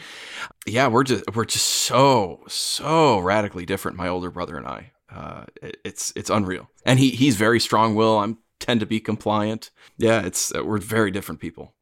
Yeah, 0.66 0.88
we're 0.88 1.04
just 1.04 1.24
we're 1.34 1.46
just 1.46 1.66
so 1.66 2.42
so 2.48 3.20
radically 3.20 3.66
different. 3.66 3.98
My 3.98 4.08
older 4.08 4.30
brother 4.30 4.58
and 4.58 4.68
I. 4.68 4.92
Uh, 5.10 5.46
it, 5.62 5.78
it's 5.84 6.12
it's 6.16 6.30
unreal. 6.30 6.70
And 6.86 7.00
he 7.00 7.12
he's 7.12 7.36
very 7.36 7.60
strong 7.60 7.96
will. 7.96 8.20
I'm 8.20 8.40
tend 8.60 8.80
to 8.80 8.86
be 8.86 9.00
compliant. 9.00 9.72
Yeah, 9.98 10.22
it's 10.26 10.54
uh, 10.54 10.64
we're 10.64 10.78
very 10.78 11.12
different 11.12 11.42
people. 11.42 11.74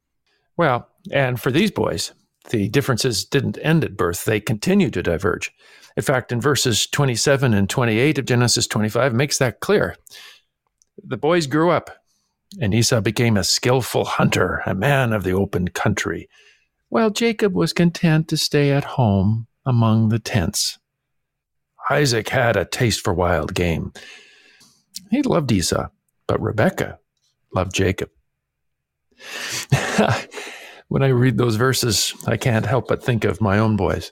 Well, 0.57 0.89
and 1.11 1.39
for 1.39 1.51
these 1.51 1.71
boys, 1.71 2.11
the 2.49 2.69
differences 2.69 3.23
didn't 3.23 3.57
end 3.61 3.83
at 3.83 3.97
birth; 3.97 4.25
they 4.25 4.39
continue 4.39 4.89
to 4.91 5.03
diverge. 5.03 5.51
In 5.97 6.03
fact, 6.03 6.31
in 6.31 6.39
verses 6.39 6.87
27 6.87 7.53
and 7.53 7.69
28 7.69 8.17
of 8.17 8.25
Genesis 8.25 8.65
25 8.67 9.13
makes 9.13 9.37
that 9.39 9.59
clear. 9.59 9.97
The 11.03 11.17
boys 11.17 11.47
grew 11.47 11.71
up, 11.71 11.89
and 12.59 12.73
Esau 12.73 13.01
became 13.01 13.37
a 13.37 13.43
skillful 13.43 14.05
hunter, 14.05 14.61
a 14.65 14.75
man 14.75 15.13
of 15.13 15.23
the 15.23 15.33
open 15.33 15.69
country, 15.69 16.29
while 16.89 17.09
Jacob 17.09 17.53
was 17.55 17.73
content 17.73 18.27
to 18.29 18.37
stay 18.37 18.71
at 18.71 18.83
home 18.83 19.47
among 19.65 20.09
the 20.09 20.19
tents. 20.19 20.79
Isaac 21.89 22.29
had 22.29 22.55
a 22.55 22.65
taste 22.65 23.01
for 23.03 23.13
wild 23.13 23.53
game. 23.53 23.93
He 25.09 25.21
loved 25.21 25.51
Esau, 25.51 25.87
but 26.27 26.41
Rebekah 26.41 26.99
loved 27.53 27.73
Jacob. 27.73 28.09
when 30.87 31.03
I 31.03 31.07
read 31.07 31.37
those 31.37 31.55
verses, 31.55 32.13
I 32.27 32.37
can't 32.37 32.65
help 32.65 32.87
but 32.87 33.03
think 33.03 33.23
of 33.25 33.41
my 33.41 33.57
own 33.57 33.75
boys. 33.75 34.11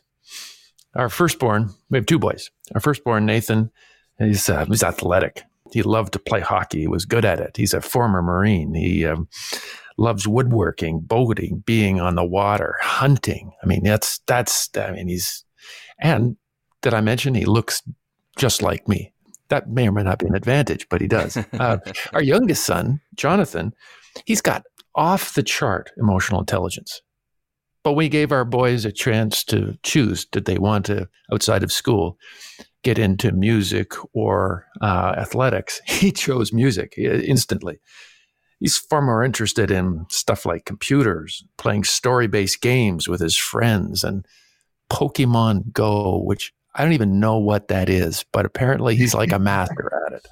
Our 0.96 1.10
firstborn, 1.10 1.70
we 1.90 1.98
have 1.98 2.06
two 2.06 2.20
boys. 2.20 2.50
Our 2.74 2.82
firstborn, 2.82 3.26
Nathan, 3.26 3.72
he's, 4.18 4.50
uh, 4.50 4.66
he's 4.66 4.84
athletic. 4.84 5.44
He 5.72 5.84
loved 5.84 6.14
to 6.14 6.20
play 6.20 6.40
hockey. 6.40 6.82
He 6.82 6.88
was 6.88 7.06
good 7.06 7.26
at 7.26 7.40
it. 7.40 7.58
He's 7.58 7.74
a 7.74 7.82
former 7.82 8.22
Marine. 8.22 8.74
He 8.74 9.06
um, 9.06 9.28
loves 9.98 10.28
woodworking, 10.28 11.02
boating, 11.02 11.64
being 11.66 12.00
on 12.00 12.16
the 12.16 12.26
water, 12.26 12.76
hunting. 12.82 13.52
I 13.62 13.66
mean, 13.68 13.84
that's, 13.84 14.20
that's, 14.28 14.70
I 14.76 14.92
mean, 14.92 15.08
he's, 15.08 15.44
and 16.00 16.38
did 16.82 16.94
I 16.94 17.02
mention 17.02 17.36
he 17.36 17.46
looks 17.46 17.82
just 18.38 18.62
like 18.62 18.88
me? 18.88 19.14
That 19.50 19.70
may 19.70 19.88
or 19.88 19.92
may 19.92 20.04
not 20.04 20.20
be 20.20 20.28
an 20.28 20.36
advantage, 20.36 20.88
but 20.90 21.02
he 21.02 21.08
does. 21.08 21.38
Uh, 21.54 21.78
our 22.14 22.22
youngest 22.22 22.66
son, 22.66 23.02
Jonathan, 23.16 23.74
he's 24.26 24.42
got 24.42 24.64
off 24.96 25.34
the 25.34 25.44
chart 25.44 25.92
emotional 25.98 26.40
intelligence. 26.40 27.02
But 27.84 27.94
we 27.94 28.10
gave 28.10 28.32
our 28.32 28.46
boys 28.46 28.86
a 28.86 28.92
chance 28.92 29.44
to 29.46 29.78
choose 29.84 30.26
did 30.26 30.46
they 30.46 30.58
want 30.58 30.86
to, 30.88 31.08
outside 31.32 31.64
of 31.64 31.72
school, 31.72 32.18
get 32.84 32.98
into 32.98 33.32
music 33.32 33.94
or 34.14 34.66
uh, 34.82 35.14
athletics? 35.18 35.82
He 35.86 36.12
chose 36.12 36.54
music 36.54 36.94
instantly. 36.98 37.80
He's 38.60 38.78
far 38.78 39.02
more 39.02 39.24
interested 39.24 39.72
in 39.72 40.06
stuff 40.10 40.46
like 40.46 40.66
computers, 40.66 41.44
playing 41.58 41.86
story 41.86 42.28
based 42.28 42.62
games 42.62 43.08
with 43.08 43.22
his 43.22 43.38
friends, 43.38 44.04
and 44.04 44.26
Pokemon 44.90 45.72
Go, 45.72 46.22
which 46.22 46.54
I 46.76 46.84
don't 46.84 46.94
even 46.94 47.20
know 47.20 47.38
what 47.38 47.70
that 47.70 47.90
is, 47.90 48.26
but 48.34 48.46
apparently 48.46 48.96
he's 48.96 49.14
like 49.14 49.32
a 49.32 49.40
master 49.52 49.92
at 50.08 50.14
it. 50.14 50.28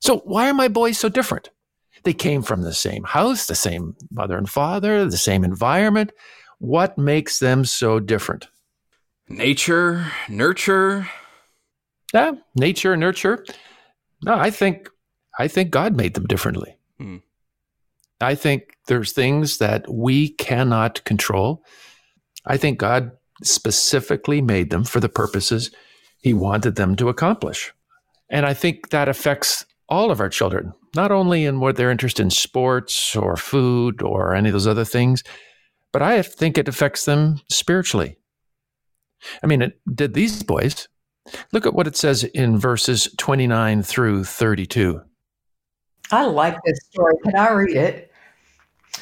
So, 0.00 0.18
why 0.18 0.48
are 0.48 0.54
my 0.54 0.68
boys 0.68 0.98
so 0.98 1.08
different? 1.08 1.50
They 2.02 2.12
came 2.12 2.42
from 2.42 2.62
the 2.62 2.74
same 2.74 3.04
house, 3.04 3.46
the 3.46 3.54
same 3.54 3.96
mother 4.10 4.36
and 4.36 4.48
father, 4.48 5.06
the 5.06 5.16
same 5.16 5.44
environment. 5.44 6.12
What 6.58 6.98
makes 6.98 7.38
them 7.38 7.64
so 7.64 8.00
different? 8.00 8.48
Nature, 9.28 10.12
nurture. 10.28 11.08
Yeah, 12.14 12.32
nature, 12.54 12.96
nurture. 12.96 13.44
No, 14.22 14.34
I 14.34 14.50
think 14.50 14.88
I 15.38 15.48
think 15.48 15.70
God 15.70 15.96
made 15.96 16.14
them 16.14 16.26
differently. 16.26 16.78
Hmm. 16.98 17.16
I 18.20 18.36
think 18.36 18.76
there's 18.86 19.12
things 19.12 19.58
that 19.58 19.92
we 19.92 20.28
cannot 20.28 21.04
control. 21.04 21.64
I 22.46 22.56
think 22.56 22.78
God 22.78 23.10
specifically 23.42 24.40
made 24.40 24.70
them 24.70 24.84
for 24.84 25.00
the 25.00 25.08
purposes 25.08 25.70
he 26.18 26.32
wanted 26.32 26.76
them 26.76 26.94
to 26.96 27.08
accomplish. 27.08 27.72
And 28.30 28.46
I 28.46 28.54
think 28.54 28.90
that 28.90 29.08
affects 29.08 29.66
all 29.88 30.10
of 30.10 30.20
our 30.20 30.28
children, 30.28 30.72
not 30.94 31.10
only 31.10 31.44
in 31.44 31.60
what 31.60 31.76
their 31.76 31.90
interest 31.90 32.20
in 32.20 32.30
sports 32.30 33.16
or 33.16 33.36
food 33.36 34.02
or 34.02 34.34
any 34.34 34.48
of 34.48 34.52
those 34.52 34.66
other 34.66 34.84
things, 34.84 35.22
but 35.92 36.00
I 36.00 36.22
think 36.22 36.56
it 36.56 36.68
affects 36.68 37.04
them 37.04 37.40
spiritually. 37.50 38.16
I 39.42 39.46
mean, 39.46 39.62
it 39.62 39.80
did 39.92 40.14
these 40.14 40.42
boys. 40.42 40.88
Look 41.52 41.66
at 41.66 41.74
what 41.74 41.86
it 41.86 41.96
says 41.96 42.24
in 42.24 42.58
verses 42.58 43.08
29 43.16 43.82
through 43.82 44.24
32. 44.24 45.00
I 46.10 46.24
like 46.26 46.58
this 46.64 46.80
story. 46.90 47.14
Can 47.24 47.36
I 47.36 47.50
read 47.52 47.76
it? 47.76 48.10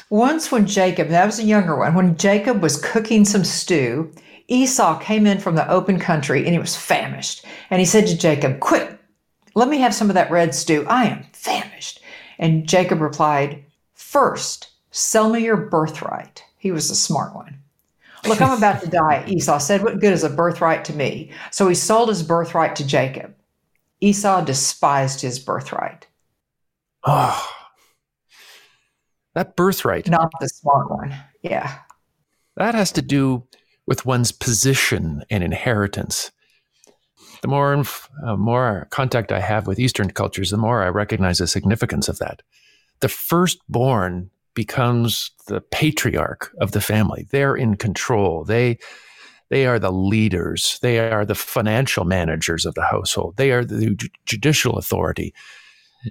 Once, 0.09 0.51
when 0.51 0.65
Jacob, 0.65 1.09
that 1.09 1.25
was 1.25 1.39
a 1.39 1.43
younger 1.43 1.75
one, 1.75 1.93
when 1.93 2.17
Jacob 2.17 2.61
was 2.61 2.81
cooking 2.81 3.25
some 3.25 3.43
stew, 3.43 4.11
Esau 4.47 4.99
came 4.99 5.25
in 5.25 5.39
from 5.39 5.55
the 5.55 5.69
open 5.69 5.99
country 5.99 6.43
and 6.43 6.53
he 6.53 6.59
was 6.59 6.75
famished. 6.75 7.45
And 7.69 7.79
he 7.79 7.85
said 7.85 8.07
to 8.07 8.17
Jacob, 8.17 8.59
Quick, 8.59 8.97
let 9.55 9.69
me 9.69 9.79
have 9.79 9.93
some 9.93 10.09
of 10.09 10.15
that 10.15 10.31
red 10.31 10.55
stew. 10.55 10.85
I 10.87 11.05
am 11.05 11.25
famished. 11.33 12.01
And 12.39 12.67
Jacob 12.67 13.01
replied, 13.01 13.63
First, 13.93 14.69
sell 14.91 15.29
me 15.29 15.43
your 15.43 15.57
birthright. 15.57 16.43
He 16.57 16.71
was 16.71 16.89
a 16.89 16.95
smart 16.95 17.35
one. 17.35 17.59
Look, 18.25 18.41
I'm 18.41 18.57
about 18.57 18.81
to 18.81 18.89
die. 18.89 19.25
Esau 19.27 19.57
said, 19.57 19.83
What 19.83 19.99
good 19.99 20.13
is 20.13 20.23
a 20.23 20.29
birthright 20.29 20.85
to 20.85 20.93
me? 20.93 21.31
So 21.51 21.67
he 21.67 21.75
sold 21.75 22.09
his 22.09 22.23
birthright 22.23 22.75
to 22.77 22.87
Jacob. 22.87 23.35
Esau 24.01 24.43
despised 24.43 25.21
his 25.21 25.39
birthright. 25.39 26.07
Oh, 27.05 27.49
that 29.35 29.55
birthright. 29.55 30.09
Not 30.09 30.31
the 30.39 30.47
smart 30.47 30.89
one. 30.89 31.15
Yeah. 31.41 31.79
That 32.55 32.75
has 32.75 32.91
to 32.93 33.01
do 33.01 33.47
with 33.85 34.05
one's 34.05 34.31
position 34.31 35.23
and 35.29 35.43
inheritance. 35.43 36.31
The 37.41 37.47
more 37.47 37.83
uh, 38.25 38.37
more 38.37 38.87
contact 38.89 39.31
I 39.31 39.39
have 39.39 39.67
with 39.67 39.79
Eastern 39.79 40.11
cultures, 40.11 40.51
the 40.51 40.57
more 40.57 40.83
I 40.83 40.89
recognize 40.89 41.39
the 41.39 41.47
significance 41.47 42.07
of 42.07 42.19
that. 42.19 42.41
The 43.01 43.09
firstborn 43.09 44.29
becomes 44.55 45.31
the 45.47 45.61
patriarch 45.61 46.53
of 46.59 46.71
the 46.71 46.81
family. 46.81 47.27
They're 47.31 47.55
in 47.55 47.75
control. 47.75 48.43
They 48.43 48.77
they 49.49 49.67
are 49.67 49.77
the 49.77 49.91
leaders. 49.91 50.79
They 50.81 50.99
are 50.99 51.25
the 51.25 51.35
financial 51.35 52.05
managers 52.05 52.65
of 52.65 52.73
the 52.73 52.83
household. 52.83 53.37
They 53.37 53.51
are 53.51 53.63
the 53.63 53.95
judicial 54.25 54.77
authority. 54.77 55.33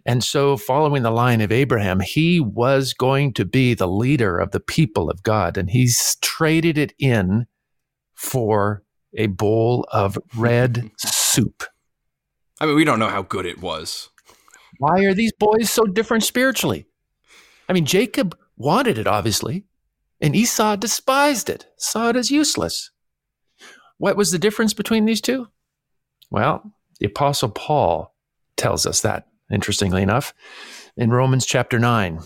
And 0.07 0.23
so, 0.23 0.57
following 0.57 1.03
the 1.03 1.11
line 1.11 1.41
of 1.41 1.53
Abraham, 1.53 2.01
he 2.01 2.41
was 2.41 2.95
going 2.95 3.35
to 3.35 3.45
be 3.45 3.75
the 3.75 3.89
leader 3.89 4.39
of 4.39 4.53
the 4.53 4.61
people 4.61 5.11
of 5.11 5.23
God, 5.23 5.59
and 5.59 5.69
he's 5.69 6.17
traded 6.23 6.79
it 6.79 6.95
in 6.99 7.47
for 8.15 8.83
a 9.15 9.27
bowl 9.27 9.87
of 9.93 10.17
red 10.37 10.91
soup. 10.97 11.65
I 12.61 12.67
mean, 12.67 12.77
we 12.77 12.85
don't 12.85 12.99
know 12.99 13.09
how 13.09 13.23
good 13.23 13.45
it 13.45 13.61
was. 13.61 14.09
Why 14.79 15.05
are 15.05 15.15
these 15.15 15.33
boys 15.33 15.69
so 15.69 15.85
different 15.85 16.23
spiritually? 16.23 16.87
I 17.73 17.75
mean, 17.75 17.87
Jacob 17.87 18.37
wanted 18.59 18.99
it, 18.99 19.07
obviously, 19.07 19.65
and 20.21 20.37
Esau 20.37 20.77
despised 20.77 21.49
it, 21.49 21.69
saw 21.79 22.11
it 22.11 22.17
as 22.17 22.31
useless. 22.31 22.91
What 23.97 24.15
was 24.15 24.31
the 24.31 24.39
difference 24.39 24.75
between 24.75 25.07
these 25.07 25.23
two? 25.23 25.49
Well, 26.31 26.75
the 27.01 27.07
Apostle 27.07 27.49
Paul 27.49 28.15
tells 28.59 28.85
us 28.85 29.01
that, 29.01 29.29
interestingly 29.51 30.03
enough, 30.03 30.35
in 30.99 31.09
Romans 31.09 31.47
chapter 31.47 31.79
9. 31.79 32.21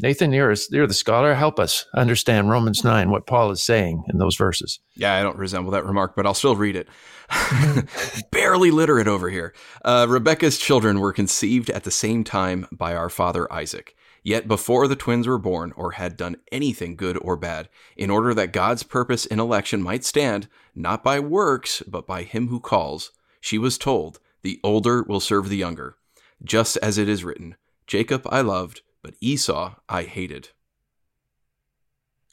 Nathan, 0.00 0.32
you're, 0.32 0.54
you're 0.70 0.86
the 0.86 0.94
scholar. 0.94 1.34
Help 1.34 1.60
us 1.60 1.84
understand 1.94 2.48
Romans 2.48 2.82
9, 2.82 3.10
what 3.10 3.26
Paul 3.26 3.50
is 3.50 3.62
saying 3.62 4.04
in 4.10 4.16
those 4.16 4.36
verses. 4.36 4.80
Yeah, 4.96 5.14
I 5.14 5.22
don't 5.22 5.36
resemble 5.36 5.72
that 5.72 5.84
remark, 5.84 6.16
but 6.16 6.24
I'll 6.24 6.32
still 6.32 6.56
read 6.56 6.74
it. 6.74 6.88
Barely 8.30 8.70
literate 8.70 9.08
over 9.08 9.28
here. 9.28 9.52
Uh, 9.84 10.06
Rebecca's 10.08 10.56
children 10.56 11.00
were 11.00 11.12
conceived 11.12 11.68
at 11.68 11.84
the 11.84 11.90
same 11.90 12.24
time 12.24 12.66
by 12.72 12.94
our 12.94 13.10
father 13.10 13.52
Isaac. 13.52 13.94
Yet 14.22 14.48
before 14.48 14.86
the 14.86 14.96
twins 14.96 15.26
were 15.26 15.38
born 15.38 15.72
or 15.76 15.92
had 15.92 16.16
done 16.16 16.36
anything 16.52 16.96
good 16.96 17.18
or 17.22 17.36
bad, 17.36 17.68
in 17.96 18.10
order 18.10 18.34
that 18.34 18.52
God's 18.52 18.82
purpose 18.82 19.24
in 19.24 19.40
election 19.40 19.82
might 19.82 20.04
stand, 20.04 20.48
not 20.74 21.02
by 21.02 21.18
works, 21.20 21.82
but 21.86 22.06
by 22.06 22.22
him 22.22 22.48
who 22.48 22.60
calls, 22.60 23.12
she 23.40 23.56
was 23.56 23.78
told, 23.78 24.20
The 24.42 24.60
older 24.62 25.02
will 25.02 25.20
serve 25.20 25.48
the 25.48 25.56
younger. 25.56 25.96
Just 26.42 26.76
as 26.78 26.98
it 26.98 27.08
is 27.08 27.24
written, 27.24 27.56
Jacob 27.86 28.26
I 28.30 28.42
loved, 28.42 28.82
but 29.02 29.14
Esau 29.20 29.74
I 29.88 30.02
hated. 30.02 30.50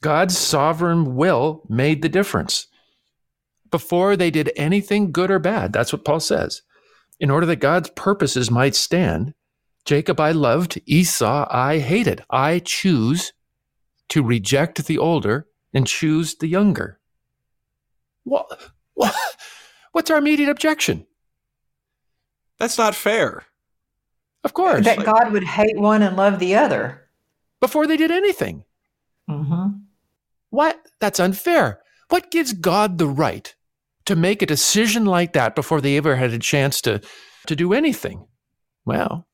God's 0.01 0.37
sovereign 0.37 1.15
will 1.15 1.63
made 1.69 2.01
the 2.01 2.09
difference. 2.09 2.67
Before 3.71 4.15
they 4.15 4.31
did 4.31 4.51
anything 4.55 5.11
good 5.11 5.31
or 5.31 5.39
bad, 5.39 5.73
that's 5.73 5.91
what 5.91 6.05
Paul 6.05 6.19
says. 6.19 6.61
In 7.19 7.31
order 7.31 7.45
that 7.47 7.57
God's 7.57 7.89
purposes 7.89 8.51
might 8.51 8.75
stand, 8.75 9.33
Jacob 9.87 10.19
I 10.19 10.33
loved, 10.33 10.81
Esau 10.85 11.47
I 11.49 11.79
hated. 11.79 12.21
I 12.29 12.59
choose 12.59 13.31
to 14.09 14.21
reject 14.21 14.85
the 14.85 14.97
older 14.97 15.47
and 15.73 15.87
choose 15.87 16.35
the 16.35 16.47
younger. 16.47 16.99
What, 18.25 18.69
what, 18.95 19.15
what's 19.93 20.11
our 20.11 20.17
immediate 20.17 20.49
objection? 20.49 21.07
That's 22.59 22.77
not 22.77 22.95
fair. 22.95 23.45
Of 24.43 24.53
course. 24.53 24.83
That 24.83 25.05
God 25.05 25.31
would 25.31 25.45
hate 25.45 25.79
one 25.79 26.01
and 26.01 26.17
love 26.17 26.39
the 26.39 26.55
other. 26.55 27.07
Before 27.61 27.87
they 27.87 27.95
did 27.95 28.11
anything. 28.11 28.65
Mm-hmm. 29.29 29.77
What? 30.49 30.85
That's 30.99 31.21
unfair. 31.21 31.79
What 32.09 32.29
gives 32.29 32.51
God 32.51 32.97
the 32.97 33.07
right 33.07 33.55
to 34.05 34.17
make 34.17 34.41
a 34.41 34.45
decision 34.47 35.05
like 35.05 35.31
that 35.31 35.55
before 35.55 35.79
they 35.79 35.95
ever 35.95 36.17
had 36.17 36.33
a 36.33 36.39
chance 36.39 36.81
to, 36.81 36.99
to 37.45 37.55
do 37.55 37.71
anything? 37.71 38.27
Well, 38.85 39.26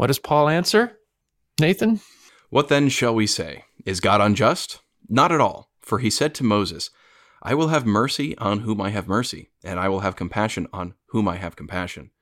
What 0.00 0.06
does 0.06 0.18
Paul 0.18 0.48
answer? 0.48 0.96
Nathan? 1.60 2.00
What 2.48 2.68
then 2.68 2.88
shall 2.88 3.14
we 3.14 3.26
say? 3.26 3.64
Is 3.84 4.00
God 4.00 4.22
unjust? 4.22 4.80
Not 5.10 5.30
at 5.30 5.42
all. 5.42 5.72
For 5.82 5.98
he 5.98 6.08
said 6.08 6.34
to 6.36 6.42
Moses, 6.42 6.88
I 7.42 7.52
will 7.52 7.68
have 7.68 7.84
mercy 7.84 8.34
on 8.38 8.60
whom 8.60 8.80
I 8.80 8.88
have 8.88 9.06
mercy, 9.06 9.50
and 9.62 9.78
I 9.78 9.90
will 9.90 10.00
have 10.00 10.16
compassion 10.16 10.66
on 10.72 10.94
whom 11.08 11.28
I 11.28 11.36
have 11.36 11.54
compassion. 11.54 12.12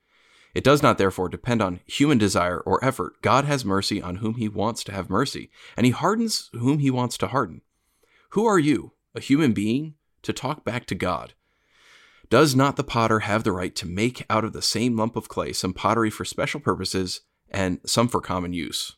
It 0.56 0.64
does 0.64 0.82
not 0.82 0.98
therefore 0.98 1.28
depend 1.28 1.62
on 1.62 1.78
human 1.86 2.18
desire 2.18 2.58
or 2.58 2.84
effort. 2.84 3.22
God 3.22 3.44
has 3.44 3.64
mercy 3.64 4.02
on 4.02 4.16
whom 4.16 4.34
he 4.34 4.48
wants 4.48 4.82
to 4.82 4.92
have 4.92 5.08
mercy, 5.08 5.48
and 5.76 5.86
he 5.86 5.92
hardens 5.92 6.50
whom 6.54 6.80
he 6.80 6.90
wants 6.90 7.16
to 7.18 7.28
harden. 7.28 7.60
Who 8.30 8.44
are 8.44 8.58
you, 8.58 8.94
a 9.14 9.20
human 9.20 9.52
being, 9.52 9.94
to 10.22 10.32
talk 10.32 10.64
back 10.64 10.84
to 10.86 10.96
God? 10.96 11.34
Does 12.28 12.56
not 12.56 12.74
the 12.74 12.82
potter 12.82 13.20
have 13.20 13.44
the 13.44 13.52
right 13.52 13.76
to 13.76 13.86
make 13.86 14.26
out 14.28 14.44
of 14.44 14.52
the 14.52 14.62
same 14.62 14.96
lump 14.96 15.14
of 15.14 15.28
clay 15.28 15.52
some 15.52 15.72
pottery 15.72 16.10
for 16.10 16.24
special 16.24 16.58
purposes 16.58 17.20
and 17.50 17.78
some 17.86 18.08
for 18.08 18.20
common 18.20 18.52
use? 18.52 18.96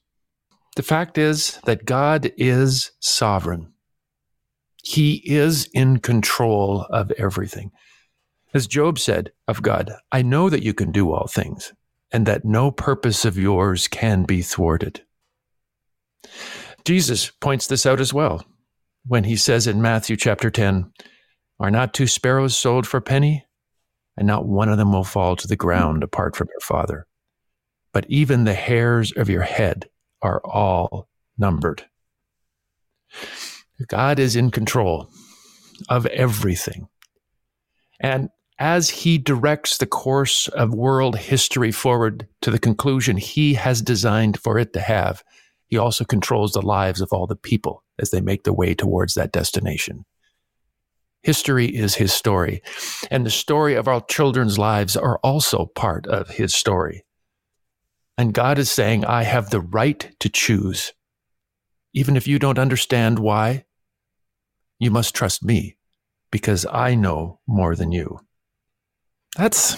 The 0.77 0.83
fact 0.83 1.19
is 1.19 1.59
that 1.65 1.85
God 1.85 2.33
is 2.37 2.93
sovereign. 3.01 3.73
He 4.83 5.23
is 5.27 5.69
in 5.75 5.99
control 5.99 6.87
of 6.91 7.11
everything. 7.13 7.71
As 8.55 8.67
Job 8.67 8.99
said 8.99 9.33
of 9.47 9.63
God, 9.63 9.93
I 10.11 10.23
know 10.23 10.49
that 10.49 10.63
you 10.63 10.75
can 10.75 10.91
do 10.91 11.13
all 11.13 11.27
things, 11.27 11.73
and 12.11 12.27
that 12.27 12.45
no 12.45 12.71
purpose 12.71 13.25
of 13.25 13.39
yours 13.39 13.89
can 13.89 14.25
be 14.25 14.43
thwarted. 14.43 15.03
Jesus 16.85 17.31
points 17.31 17.67
this 17.67 17.87
out 17.87 18.01
as 18.01 18.15
well 18.15 18.45
when 19.07 19.25
he 19.25 19.37
says 19.37 19.67
in 19.67 19.83
Matthew 19.83 20.17
chapter 20.17 20.51
10, 20.51 20.93
Are 21.59 21.71
not 21.71 21.95
two 21.95 22.07
sparrows 22.07 22.57
sold 22.57 22.87
for 22.87 22.99
a 22.99 23.03
penny? 23.03 23.47
And 24.17 24.27
not 24.27 24.47
one 24.47 24.69
of 24.69 24.77
them 24.77 24.93
will 24.93 25.05
fall 25.05 25.37
to 25.37 25.49
the 25.49 25.57
ground 25.57 26.03
apart 26.03 26.37
from 26.37 26.49
your 26.51 26.61
Father. 26.61 27.07
But 27.93 28.07
even 28.09 28.45
the 28.45 28.55
hairs 28.55 29.13
of 29.13 29.29
your 29.29 29.43
head 29.43 29.89
are 30.23 30.41
all 30.45 31.09
numbered. 31.39 31.85
God 33.89 34.19
is 34.19 34.37
in 34.37 34.51
control 34.51 35.11
of 35.89 36.07
everything. 36.07 36.89
And 38.01 38.29
as 38.59 38.91
he 38.91 39.17
directs 39.17 39.79
the 39.79 39.87
course 39.87 40.49
of 40.49 40.75
world 40.75 41.17
history 41.17 41.73
forward 41.73 42.29
to 42.43 42.51
the 42.51 42.59
conclusion 42.59 43.17
he 43.17 43.55
has 43.55 43.81
designed 43.81 44.39
for 44.39 44.59
it 44.59 44.73
to 44.75 44.81
have, 44.81 45.25
he 45.67 45.79
also 45.79 46.05
controls 46.05 46.53
the 46.53 46.63
lives 46.63 47.01
of 47.01 47.13
all 47.13 47.27
the 47.27 47.37
people 47.37 47.83
as 47.99 48.11
they 48.11 48.21
make 48.21 48.45
their 48.45 48.53
way 48.53 48.75
towards 48.75 49.15
that 49.15 49.33
destination. 49.33 50.05
History 51.23 51.67
is 51.67 51.95
his 51.95 52.13
story, 52.13 52.63
and 53.11 53.25
the 53.25 53.31
story 53.31 53.75
of 53.75 53.89
our 53.89 54.01
children's 54.03 54.59
lives 54.59 54.97
are 54.97 55.19
also 55.23 55.67
part 55.67 56.07
of 56.07 56.31
his 56.31 56.55
story. 56.55 57.05
And 58.19 58.35
God 58.35 58.59
is 58.59 58.71
saying, 58.71 59.05
I 59.05 59.23
have 59.23 59.51
the 59.51 59.61
right 59.61 60.15
to 60.21 60.29
choose. 60.29 60.93
Even 61.95 62.17
if 62.17 62.27
you 62.27 62.39
don't 62.39 62.59
understand 62.59 63.19
why, 63.19 63.65
you 64.79 64.91
must 64.91 65.15
trust 65.15 65.43
me 65.43 65.77
because 66.31 66.67
I 66.71 66.95
know 66.95 67.41
more 67.47 67.75
than 67.75 67.93
you. 67.93 68.21
That's 69.37 69.77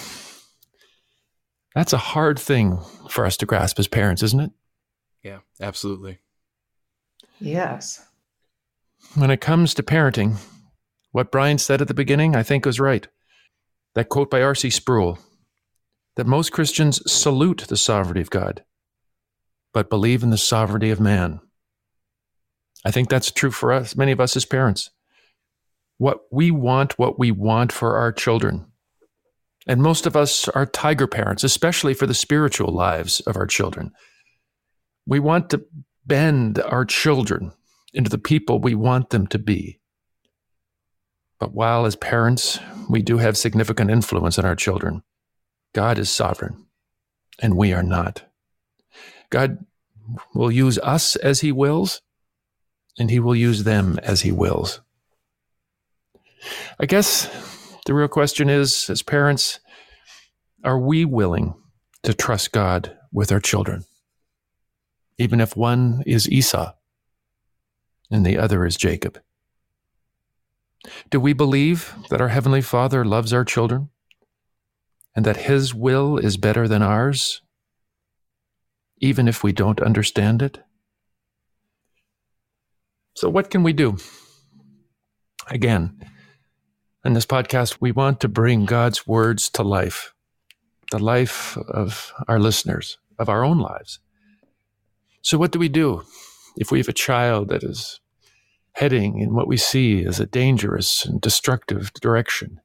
that's 1.75 1.93
a 1.93 1.97
hard 1.97 2.37
thing 2.37 2.79
for 3.09 3.25
us 3.25 3.37
to 3.37 3.45
grasp 3.45 3.79
as 3.79 3.87
parents, 3.87 4.21
isn't 4.23 4.39
it? 4.39 4.51
Yeah, 5.23 5.39
absolutely. 5.59 6.19
Yes. 7.39 8.05
When 9.15 9.31
it 9.31 9.41
comes 9.41 9.73
to 9.73 9.83
parenting, 9.83 10.37
what 11.11 11.31
Brian 11.31 11.57
said 11.57 11.81
at 11.81 11.87
the 11.87 11.93
beginning, 11.93 12.35
I 12.35 12.43
think 12.43 12.65
was 12.65 12.79
right. 12.79 13.07
That 13.95 14.09
quote 14.09 14.29
by 14.29 14.41
R.C. 14.41 14.69
Sproul 14.69 15.19
that 16.15 16.27
most 16.27 16.51
Christians 16.51 17.01
salute 17.11 17.65
the 17.67 17.77
sovereignty 17.77 18.21
of 18.21 18.29
God, 18.29 18.63
but 19.73 19.89
believe 19.89 20.23
in 20.23 20.29
the 20.29 20.37
sovereignty 20.37 20.91
of 20.91 20.99
man. 20.99 21.39
I 22.85 22.91
think 22.91 23.09
that's 23.09 23.31
true 23.31 23.51
for 23.51 23.71
us, 23.71 23.95
many 23.95 24.11
of 24.11 24.19
us 24.19 24.35
as 24.35 24.45
parents. 24.45 24.89
What 25.97 26.21
we 26.31 26.51
want, 26.51 26.99
what 26.99 27.17
we 27.17 27.31
want 27.31 27.71
for 27.71 27.97
our 27.97 28.11
children. 28.11 28.65
And 29.65 29.81
most 29.81 30.05
of 30.05 30.15
us 30.15 30.49
are 30.49 30.65
tiger 30.65 31.07
parents, 31.07 31.43
especially 31.43 31.93
for 31.93 32.05
the 32.05 32.13
spiritual 32.13 32.73
lives 32.73 33.21
of 33.21 33.37
our 33.37 33.47
children. 33.47 33.91
We 35.05 35.19
want 35.19 35.49
to 35.51 35.65
bend 36.05 36.59
our 36.59 36.83
children 36.83 37.53
into 37.93 38.09
the 38.09 38.17
people 38.17 38.59
we 38.59 38.75
want 38.75 39.11
them 39.11 39.27
to 39.27 39.39
be. 39.39 39.79
But 41.39 41.53
while 41.53 41.85
as 41.85 41.95
parents, 41.95 42.59
we 42.89 43.01
do 43.01 43.17
have 43.17 43.37
significant 43.37 43.89
influence 43.91 44.37
on 44.37 44.45
our 44.45 44.55
children, 44.55 45.03
God 45.73 45.97
is 45.97 46.09
sovereign 46.09 46.65
and 47.41 47.57
we 47.57 47.73
are 47.73 47.83
not. 47.83 48.23
God 49.29 49.65
will 50.33 50.51
use 50.51 50.77
us 50.79 51.15
as 51.15 51.41
he 51.41 51.51
wills, 51.51 52.01
and 52.99 53.09
he 53.09 53.19
will 53.19 53.35
use 53.35 53.63
them 53.63 53.99
as 54.03 54.21
he 54.21 54.31
wills. 54.31 54.81
I 56.79 56.85
guess 56.85 57.29
the 57.85 57.93
real 57.93 58.07
question 58.07 58.49
is 58.49 58.89
as 58.89 59.01
parents, 59.01 59.59
are 60.63 60.79
we 60.79 61.05
willing 61.05 61.55
to 62.03 62.13
trust 62.13 62.51
God 62.51 62.95
with 63.11 63.31
our 63.31 63.39
children? 63.39 63.85
Even 65.17 65.41
if 65.41 65.55
one 65.55 66.03
is 66.05 66.29
Esau 66.29 66.73
and 68.11 68.25
the 68.25 68.37
other 68.37 68.65
is 68.65 68.75
Jacob. 68.75 69.19
Do 71.09 71.19
we 71.19 71.33
believe 71.33 71.95
that 72.09 72.21
our 72.21 72.27
Heavenly 72.27 72.61
Father 72.61 73.05
loves 73.05 73.31
our 73.33 73.45
children 73.45 73.89
and 75.15 75.25
that 75.25 75.37
His 75.37 75.73
will 75.73 76.17
is 76.17 76.37
better 76.37 76.67
than 76.67 76.81
ours, 76.81 77.41
even 78.97 79.27
if 79.27 79.43
we 79.43 79.51
don't 79.51 79.81
understand 79.81 80.41
it? 80.41 80.59
So, 83.15 83.29
what 83.29 83.49
can 83.49 83.63
we 83.63 83.73
do? 83.73 83.97
Again, 85.49 85.99
in 87.05 87.13
this 87.13 87.25
podcast, 87.25 87.77
we 87.79 87.91
want 87.91 88.21
to 88.21 88.27
bring 88.27 88.65
God's 88.65 89.05
words 89.05 89.49
to 89.51 89.63
life, 89.63 90.13
the 90.91 90.99
life 90.99 91.57
of 91.57 92.11
our 92.27 92.39
listeners, 92.39 92.97
of 93.19 93.29
our 93.29 93.43
own 93.43 93.59
lives. 93.59 93.99
So, 95.21 95.37
what 95.37 95.51
do 95.51 95.59
we 95.59 95.69
do 95.69 96.03
if 96.57 96.71
we 96.71 96.79
have 96.79 96.87
a 96.87 96.93
child 96.93 97.49
that 97.49 97.63
is 97.63 97.99
heading 98.73 99.19
in 99.19 99.33
what 99.33 99.47
we 99.47 99.57
see 99.57 100.03
as 100.05 100.19
a 100.19 100.25
dangerous 100.25 101.05
and 101.05 101.21
destructive 101.21 101.93
direction? 101.93 102.59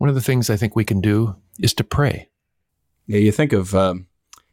One 0.00 0.08
of 0.08 0.14
the 0.14 0.22
things 0.22 0.48
I 0.48 0.56
think 0.56 0.74
we 0.74 0.86
can 0.86 1.02
do 1.02 1.36
is 1.58 1.74
to 1.74 1.84
pray. 1.84 2.30
Yeah, 3.06 3.18
you 3.18 3.30
think 3.30 3.52
of 3.52 3.74
um, 3.74 4.06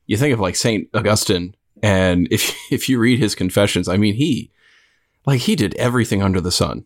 you 0.05 0.17
think 0.17 0.33
of 0.33 0.41
like 0.41 0.57
Saint 0.57 0.89
Augustine, 0.93 1.55
and 1.81 2.27
if 2.29 2.53
if 2.71 2.89
you 2.89 2.99
read 2.99 3.17
his 3.17 3.33
confessions, 3.33 3.87
I 3.87 3.95
mean 3.95 4.15
he 4.15 4.51
like 5.25 5.39
he 5.39 5.55
did 5.55 5.73
everything 5.75 6.21
under 6.21 6.41
the 6.41 6.51
sun. 6.51 6.85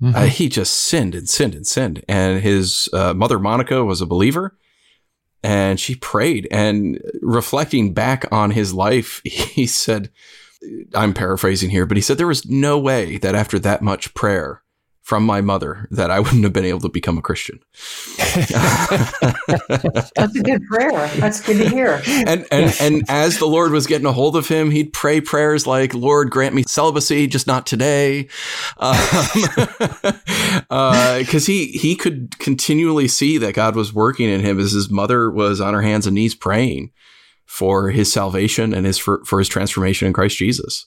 Mm-hmm. 0.00 0.14
Uh, 0.14 0.26
he 0.26 0.48
just 0.48 0.74
sinned 0.74 1.16
and 1.16 1.28
sinned 1.28 1.56
and 1.56 1.66
sinned, 1.66 2.04
and 2.08 2.40
his 2.40 2.88
uh, 2.92 3.12
mother 3.12 3.40
Monica 3.40 3.84
was 3.84 4.00
a 4.00 4.06
believer, 4.06 4.56
and 5.42 5.80
she 5.80 5.96
prayed. 5.96 6.46
And 6.52 7.02
reflecting 7.22 7.92
back 7.92 8.24
on 8.30 8.52
his 8.52 8.72
life, 8.72 9.20
he 9.24 9.66
said, 9.66 10.12
"I'm 10.94 11.12
paraphrasing 11.12 11.70
here, 11.70 11.86
but 11.86 11.96
he 11.96 12.02
said 12.04 12.18
there 12.18 12.28
was 12.28 12.46
no 12.46 12.78
way 12.78 13.16
that 13.16 13.34
after 13.34 13.58
that 13.58 13.82
much 13.82 14.14
prayer." 14.14 14.62
From 15.06 15.24
my 15.24 15.40
mother 15.40 15.86
that 15.92 16.10
I 16.10 16.18
wouldn't 16.20 16.42
have 16.42 16.52
been 16.52 16.64
able 16.64 16.80
to 16.80 16.88
become 16.88 17.16
a 17.16 17.22
Christian. 17.22 17.60
That's 18.18 20.34
a 20.34 20.42
good 20.42 20.66
prayer. 20.66 21.06
That's 21.18 21.40
good 21.40 21.58
to 21.58 21.68
hear. 21.68 22.02
And 22.26 22.44
and 22.50 22.76
and 22.80 23.04
as 23.08 23.38
the 23.38 23.46
Lord 23.46 23.70
was 23.70 23.86
getting 23.86 24.06
a 24.06 24.12
hold 24.12 24.34
of 24.34 24.48
him, 24.48 24.72
he'd 24.72 24.92
pray 24.92 25.20
prayers 25.20 25.64
like, 25.64 25.94
"Lord, 25.94 26.30
grant 26.30 26.56
me 26.56 26.64
celibacy, 26.66 27.28
just 27.28 27.46
not 27.46 27.66
today," 27.66 28.26
because 28.74 29.88
um, 30.00 30.20
uh, 30.70 31.18
he 31.18 31.68
he 31.68 31.94
could 31.94 32.36
continually 32.40 33.06
see 33.06 33.38
that 33.38 33.54
God 33.54 33.76
was 33.76 33.94
working 33.94 34.28
in 34.28 34.40
him 34.40 34.58
as 34.58 34.72
his 34.72 34.90
mother 34.90 35.30
was 35.30 35.60
on 35.60 35.72
her 35.72 35.82
hands 35.82 36.08
and 36.08 36.16
knees 36.16 36.34
praying 36.34 36.90
for 37.44 37.90
his 37.90 38.12
salvation 38.12 38.74
and 38.74 38.84
his 38.84 38.98
for, 38.98 39.24
for 39.24 39.38
his 39.38 39.46
transformation 39.46 40.08
in 40.08 40.12
Christ 40.12 40.36
Jesus. 40.36 40.86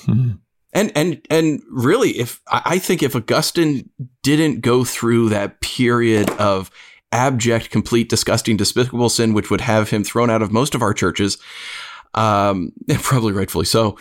Hmm. 0.00 0.32
And 0.72 0.92
and 0.94 1.20
and 1.28 1.62
really, 1.68 2.10
if 2.10 2.40
I 2.46 2.78
think 2.78 3.02
if 3.02 3.16
Augustine 3.16 3.90
didn't 4.22 4.60
go 4.60 4.84
through 4.84 5.30
that 5.30 5.60
period 5.60 6.30
of 6.30 6.70
abject, 7.12 7.70
complete, 7.70 8.08
disgusting, 8.08 8.56
despicable 8.56 9.08
sin, 9.08 9.34
which 9.34 9.50
would 9.50 9.62
have 9.62 9.90
him 9.90 10.04
thrown 10.04 10.30
out 10.30 10.42
of 10.42 10.52
most 10.52 10.76
of 10.76 10.82
our 10.82 10.94
churches, 10.94 11.38
um, 12.14 12.72
probably 13.00 13.32
rightfully 13.32 13.64
so, 13.64 13.98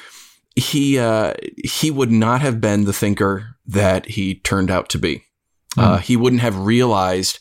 he 0.55 0.99
uh, 0.99 1.33
he 1.63 1.89
would 1.89 2.11
not 2.11 2.41
have 2.41 2.61
been 2.61 2.85
the 2.85 2.93
thinker 2.93 3.55
that 3.65 4.05
he 4.05 4.35
turned 4.35 4.69
out 4.69 4.89
to 4.89 4.99
be. 4.99 5.23
Mm. 5.75 5.83
Uh, 5.83 5.97
he 5.97 6.15
wouldn't 6.15 6.43
have 6.43 6.57
realized 6.57 7.39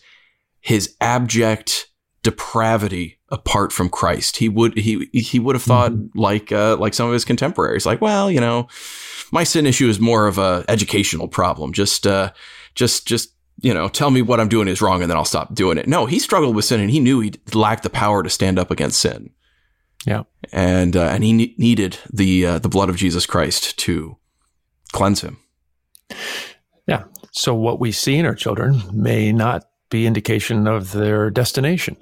his 0.60 0.96
abject 1.02 1.90
depravity 2.22 3.18
apart 3.28 3.74
from 3.74 3.90
Christ. 3.90 4.38
He 4.38 4.48
would 4.48 4.78
he 4.78 5.10
he 5.12 5.38
would 5.38 5.54
have 5.54 5.62
thought 5.62 5.92
mm 5.92 6.08
like 6.14 6.50
uh, 6.50 6.78
like 6.78 6.94
some 6.94 7.08
of 7.08 7.12
his 7.12 7.26
contemporaries, 7.26 7.84
like, 7.84 8.00
well, 8.00 8.30
you 8.30 8.40
know 8.40 8.68
my 9.32 9.44
sin 9.44 9.66
issue 9.66 9.88
is 9.88 10.00
more 10.00 10.26
of 10.26 10.38
a 10.38 10.64
educational 10.68 11.28
problem. 11.28 11.72
Just, 11.72 12.06
uh, 12.06 12.32
just, 12.74 13.06
just, 13.06 13.30
you 13.60 13.74
know, 13.74 13.88
tell 13.88 14.10
me 14.10 14.22
what 14.22 14.40
I'm 14.40 14.48
doing 14.48 14.68
is 14.68 14.80
wrong 14.80 15.02
and 15.02 15.10
then 15.10 15.16
I'll 15.16 15.24
stop 15.24 15.54
doing 15.54 15.78
it. 15.78 15.88
No, 15.88 16.06
he 16.06 16.18
struggled 16.18 16.54
with 16.54 16.64
sin 16.64 16.80
and 16.80 16.90
he 16.90 17.00
knew 17.00 17.20
he 17.20 17.32
lacked 17.52 17.82
the 17.82 17.90
power 17.90 18.22
to 18.22 18.30
stand 18.30 18.58
up 18.58 18.70
against 18.70 19.00
sin. 19.00 19.30
Yeah. 20.06 20.22
And 20.52 20.96
uh, 20.96 21.08
and 21.08 21.24
he 21.24 21.32
ne- 21.32 21.54
needed 21.58 21.98
the 22.12 22.46
uh, 22.46 22.58
the 22.60 22.68
blood 22.68 22.88
of 22.88 22.96
Jesus 22.96 23.26
Christ 23.26 23.76
to 23.80 24.16
cleanse 24.92 25.22
him. 25.22 25.38
Yeah. 26.86 27.04
So 27.32 27.52
what 27.52 27.80
we 27.80 27.92
see 27.92 28.16
in 28.16 28.24
our 28.26 28.34
children 28.34 28.80
may 28.92 29.32
not 29.32 29.64
be 29.90 30.06
indication 30.06 30.68
of 30.68 30.92
their 30.92 31.30
destination, 31.30 31.96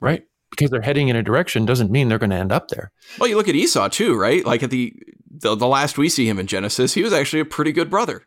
right? 0.00 0.24
Because 0.50 0.70
they're 0.70 0.82
heading 0.82 1.08
in 1.08 1.16
a 1.16 1.22
direction 1.22 1.64
doesn't 1.64 1.90
mean 1.92 2.08
they're 2.08 2.18
going 2.18 2.30
to 2.30 2.36
end 2.36 2.52
up 2.52 2.68
there. 2.68 2.90
Well, 3.18 3.28
you 3.28 3.36
look 3.36 3.48
at 3.48 3.54
Esau 3.54 3.88
too, 3.88 4.18
right? 4.18 4.44
Like 4.44 4.62
at 4.62 4.70
the 4.70 4.92
the, 5.40 5.54
the 5.54 5.66
last 5.66 5.98
we 5.98 6.08
see 6.08 6.28
him 6.28 6.38
in 6.38 6.46
Genesis, 6.46 6.94
he 6.94 7.02
was 7.02 7.12
actually 7.12 7.40
a 7.40 7.44
pretty 7.44 7.72
good 7.72 7.90
brother. 7.90 8.24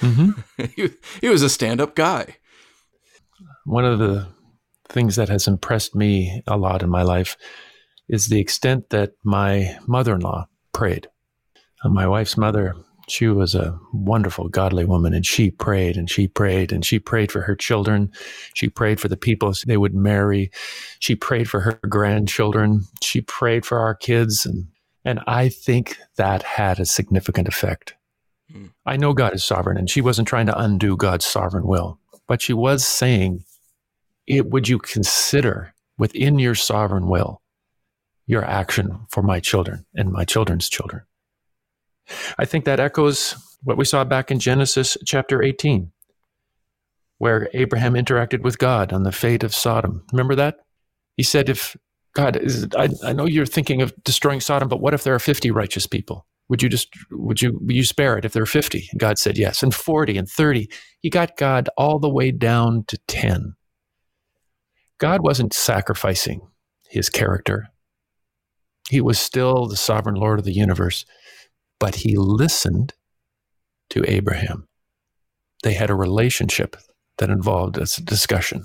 Mm-hmm. 0.00 0.64
he, 0.76 0.90
he 1.20 1.28
was 1.28 1.42
a 1.42 1.48
stand 1.48 1.80
up 1.80 1.94
guy. 1.94 2.36
One 3.64 3.84
of 3.84 3.98
the 3.98 4.28
things 4.88 5.16
that 5.16 5.28
has 5.28 5.46
impressed 5.46 5.94
me 5.94 6.42
a 6.46 6.56
lot 6.56 6.82
in 6.82 6.88
my 6.88 7.02
life 7.02 7.36
is 8.08 8.28
the 8.28 8.40
extent 8.40 8.90
that 8.90 9.12
my 9.22 9.78
mother 9.86 10.14
in 10.14 10.20
law 10.20 10.48
prayed. 10.72 11.08
Uh, 11.84 11.90
my 11.90 12.06
wife's 12.06 12.36
mother 12.36 12.74
she 13.10 13.26
was 13.26 13.54
a 13.54 13.78
wonderful, 13.92 14.48
godly 14.48 14.84
woman, 14.84 15.14
and 15.14 15.24
she 15.24 15.50
prayed 15.50 15.96
and 15.96 16.10
she 16.10 16.28
prayed 16.28 16.72
and 16.72 16.84
she 16.84 16.98
prayed 16.98 17.32
for 17.32 17.40
her 17.40 17.56
children. 17.56 18.12
She 18.54 18.68
prayed 18.68 19.00
for 19.00 19.08
the 19.08 19.16
people 19.16 19.52
they 19.66 19.76
would 19.76 19.94
marry. 19.94 20.50
She 21.00 21.14
prayed 21.14 21.48
for 21.48 21.60
her 21.60 21.80
grandchildren. 21.88 22.82
She 23.02 23.20
prayed 23.22 23.64
for 23.64 23.78
our 23.78 23.94
kids. 23.94 24.44
And, 24.44 24.68
and 25.08 25.20
I 25.26 25.48
think 25.48 25.96
that 26.16 26.42
had 26.42 26.78
a 26.78 26.84
significant 26.84 27.48
effect. 27.48 27.94
Mm. 28.52 28.72
I 28.84 28.98
know 28.98 29.14
God 29.14 29.34
is 29.34 29.42
sovereign, 29.42 29.78
and 29.78 29.88
she 29.88 30.02
wasn't 30.02 30.28
trying 30.28 30.44
to 30.48 30.60
undo 30.60 30.98
God's 30.98 31.24
sovereign 31.24 31.66
will, 31.66 31.98
but 32.26 32.42
she 32.42 32.52
was 32.52 32.86
saying, 32.86 33.44
it, 34.26 34.50
Would 34.50 34.68
you 34.68 34.78
consider 34.78 35.72
within 35.96 36.38
your 36.38 36.54
sovereign 36.54 37.08
will 37.08 37.40
your 38.26 38.44
action 38.44 39.06
for 39.08 39.22
my 39.22 39.40
children 39.40 39.86
and 39.94 40.12
my 40.12 40.26
children's 40.26 40.68
children? 40.68 41.04
I 42.38 42.44
think 42.44 42.66
that 42.66 42.78
echoes 42.78 43.34
what 43.62 43.78
we 43.78 43.86
saw 43.86 44.04
back 44.04 44.30
in 44.30 44.38
Genesis 44.38 44.98
chapter 45.06 45.42
18, 45.42 45.90
where 47.16 47.48
Abraham 47.54 47.94
interacted 47.94 48.42
with 48.42 48.58
God 48.58 48.92
on 48.92 49.04
the 49.04 49.12
fate 49.12 49.42
of 49.42 49.54
Sodom. 49.54 50.04
Remember 50.12 50.34
that? 50.34 50.58
He 51.16 51.22
said, 51.22 51.48
If 51.48 51.78
God, 52.18 52.36
is, 52.36 52.66
I, 52.76 52.88
I 53.04 53.12
know 53.12 53.26
you're 53.26 53.46
thinking 53.46 53.82
of 53.82 53.94
destroying 54.04 54.40
Sodom, 54.40 54.68
but 54.68 54.80
what 54.80 54.94
if 54.94 55.04
there 55.04 55.14
are 55.14 55.20
50 55.20 55.50
righteous 55.50 55.86
people? 55.86 56.26
Would 56.48 56.62
you 56.62 56.68
just, 56.68 56.88
would 57.10 57.42
you, 57.42 57.58
would 57.60 57.76
you 57.76 57.84
spare 57.84 58.18
it 58.18 58.24
if 58.24 58.32
there 58.32 58.42
are 58.42 58.46
50? 58.46 58.88
And 58.90 59.00
God 59.00 59.18
said 59.18 59.38
yes. 59.38 59.62
And 59.62 59.74
40 59.74 60.18
and 60.18 60.28
30. 60.28 60.68
He 61.00 61.10
got 61.10 61.36
God 61.36 61.68
all 61.76 61.98
the 61.98 62.08
way 62.08 62.30
down 62.30 62.84
to 62.88 62.98
10. 63.06 63.54
God 64.98 65.22
wasn't 65.22 65.52
sacrificing 65.52 66.40
his 66.90 67.08
character. 67.08 67.68
He 68.88 69.00
was 69.00 69.18
still 69.18 69.66
the 69.66 69.76
sovereign 69.76 70.16
Lord 70.16 70.38
of 70.38 70.44
the 70.44 70.52
universe 70.54 71.04
but 71.78 71.96
he 71.96 72.16
listened 72.16 72.94
to 73.90 74.04
Abraham. 74.10 74.68
They 75.62 75.74
had 75.74 75.90
a 75.90 75.94
relationship 75.94 76.76
that 77.18 77.30
involved 77.30 77.78
a 77.78 77.86
discussion. 78.02 78.64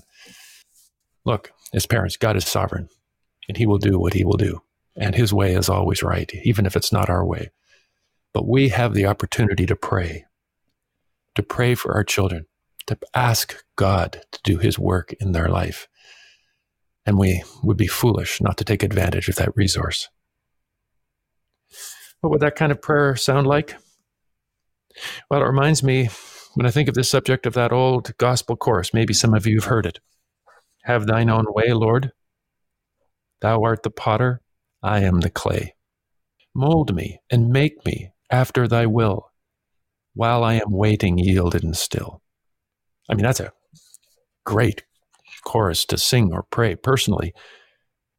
Look, 1.26 1.52
as 1.74 1.86
parents, 1.86 2.18
God 2.18 2.36
is 2.36 2.46
sovereign 2.46 2.89
and 3.47 3.58
he 3.58 3.65
will 3.65 3.77
do 3.77 3.99
what 3.99 4.13
he 4.13 4.23
will 4.23 4.38
do. 4.38 4.62
And 4.95 5.15
his 5.15 5.34
way 5.34 5.56
is 5.56 5.69
always 5.69 6.03
right, 6.03 6.32
even 6.43 6.65
if 6.65 6.75
it's 6.75 6.91
not 6.91 7.10
our 7.10 7.25
way. 7.25 7.51
But 8.34 8.47
we 8.47 8.69
have 8.69 8.93
the 8.93 9.06
opportunity 9.06 9.65
to 9.65 9.75
pray, 9.75 10.25
to 11.36 11.43
pray 11.43 11.75
for 11.75 11.93
our 11.93 12.03
children, 12.03 12.45
to 12.88 12.97
ask 13.13 13.63
God 13.75 14.21
to 14.32 14.39
do 14.43 14.58
his 14.58 14.77
work 14.77 15.13
in 15.19 15.32
their 15.32 15.49
life. 15.49 15.88
And 17.06 17.17
we 17.17 17.43
would 17.63 17.77
be 17.77 17.88
foolish 17.88 18.41
not 18.41 18.58
to 18.58 18.63
take 18.63 18.84
advantage 18.84 19.29
of 19.29 19.36
that 19.36 19.56
resource. 19.56 20.10
What 22.21 22.29
would 22.29 22.41
that 22.41 22.56
kind 22.56 22.71
of 22.71 22.82
prayer 22.82 23.15
sound 23.15 23.47
like? 23.47 23.75
Well, 25.29 25.41
it 25.41 25.45
reminds 25.45 25.84
me 25.84 26.10
when 26.53 26.65
I 26.65 26.71
think 26.71 26.88
of 26.88 26.95
this 26.95 27.10
subject 27.10 27.45
of 27.45 27.53
that 27.56 27.73
old 27.73 28.15
gospel 28.17 28.56
chorus. 28.56 28.93
Maybe 28.93 29.13
some 29.13 29.34
of 29.34 29.45
you 29.45 29.58
have 29.58 29.65
heard 29.65 29.86
it. 29.86 29.99
Have 30.84 31.08
thine 31.08 31.29
own 31.29 31.45
way, 31.49 31.73
Lord. 31.73 32.12
Thou 33.43 33.62
art 33.62 33.84
the 33.84 33.91
potter, 33.91 34.41
I 34.82 35.01
am 35.01 35.19
the 35.19 35.29
clay. 35.29 35.75
Mold 36.56 36.95
me 36.95 37.19
and 37.29 37.51
make 37.51 37.86
me 37.86 38.12
after 38.32 38.67
thy 38.67 38.88
will, 38.88 39.29
while 40.15 40.43
I 40.43 40.56
am 40.56 40.71
waiting, 40.71 41.19
yielded 41.19 41.63
and 41.63 41.77
still. 41.77 42.23
I 43.08 43.13
mean, 43.13 43.23
that's 43.23 43.39
a 43.39 43.53
great 44.45 44.84
chorus 45.45 45.86
to 45.86 45.99
sing 45.99 46.34
or 46.34 46.41
pray 46.49 46.75
personally. 46.75 47.36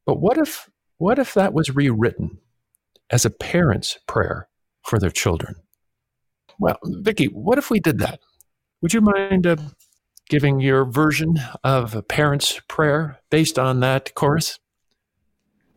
But 0.06 0.20
what 0.20 0.38
if 0.38 0.70
what 0.98 1.18
if 1.18 1.34
that 1.34 1.52
was 1.52 1.74
rewritten 1.74 2.38
as 3.10 3.24
a 3.24 3.30
parent's 3.30 3.98
prayer 4.06 4.48
for 4.82 4.98
their 4.98 5.10
children. 5.10 5.56
Well, 6.58 6.78
Vicki, 6.84 7.26
what 7.26 7.58
if 7.58 7.70
we 7.70 7.80
did 7.80 7.98
that? 7.98 8.20
Would 8.80 8.92
you 8.92 9.00
mind 9.00 9.46
uh, 9.46 9.56
giving 10.28 10.60
your 10.60 10.84
version 10.84 11.40
of 11.62 11.94
a 11.94 12.02
parent's 12.02 12.60
prayer 12.68 13.20
based 13.30 13.58
on 13.58 13.80
that 13.80 14.14
chorus? 14.14 14.58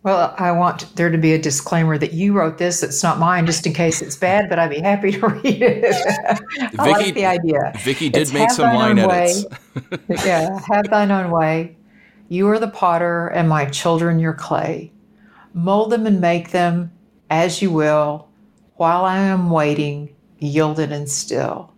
Well, 0.08 0.34
I 0.38 0.54
want 0.54 0.96
there 0.96 1.10
to 1.10 1.18
be 1.18 1.34
a 1.34 1.38
disclaimer 1.38 1.98
that 1.98 2.14
you 2.14 2.32
wrote 2.32 2.58
this. 2.60 2.82
It's 2.82 3.04
not 3.04 3.20
mine, 3.20 3.46
just 3.46 3.68
in 3.68 3.74
case 3.74 4.02
it's 4.02 4.16
bad. 4.16 4.48
But 4.48 4.58
I'd 4.58 4.70
be 4.70 4.80
happy 4.80 5.12
to 5.12 5.28
read 5.28 5.62
it. 5.62 5.84
I 6.62 6.68
Vicki, 6.70 6.78
like 6.78 7.14
the 7.14 7.26
idea. 7.26 7.74
Vicki 7.84 8.08
did 8.08 8.22
it's 8.22 8.32
make 8.32 8.50
some 8.52 8.74
line 8.74 9.00
edits. 9.00 9.46
yeah, 10.26 10.62
have 10.70 10.90
thine 10.90 11.12
own 11.12 11.30
way. 11.30 11.76
You 12.30 12.48
are 12.48 12.58
the 12.58 12.70
potter, 12.70 13.28
and 13.28 13.50
my 13.50 13.66
children 13.66 14.18
your 14.18 14.34
clay. 14.34 14.94
Mold 15.54 15.90
them 15.90 16.08
and 16.08 16.22
make 16.22 16.52
them 16.52 16.90
as 17.30 17.62
you 17.62 17.70
will, 17.70 18.30
while 18.76 19.04
I 19.04 19.18
am 19.18 19.50
waiting, 19.50 20.16
yielded 20.40 20.94
and 20.94 21.10
still. 21.10 21.74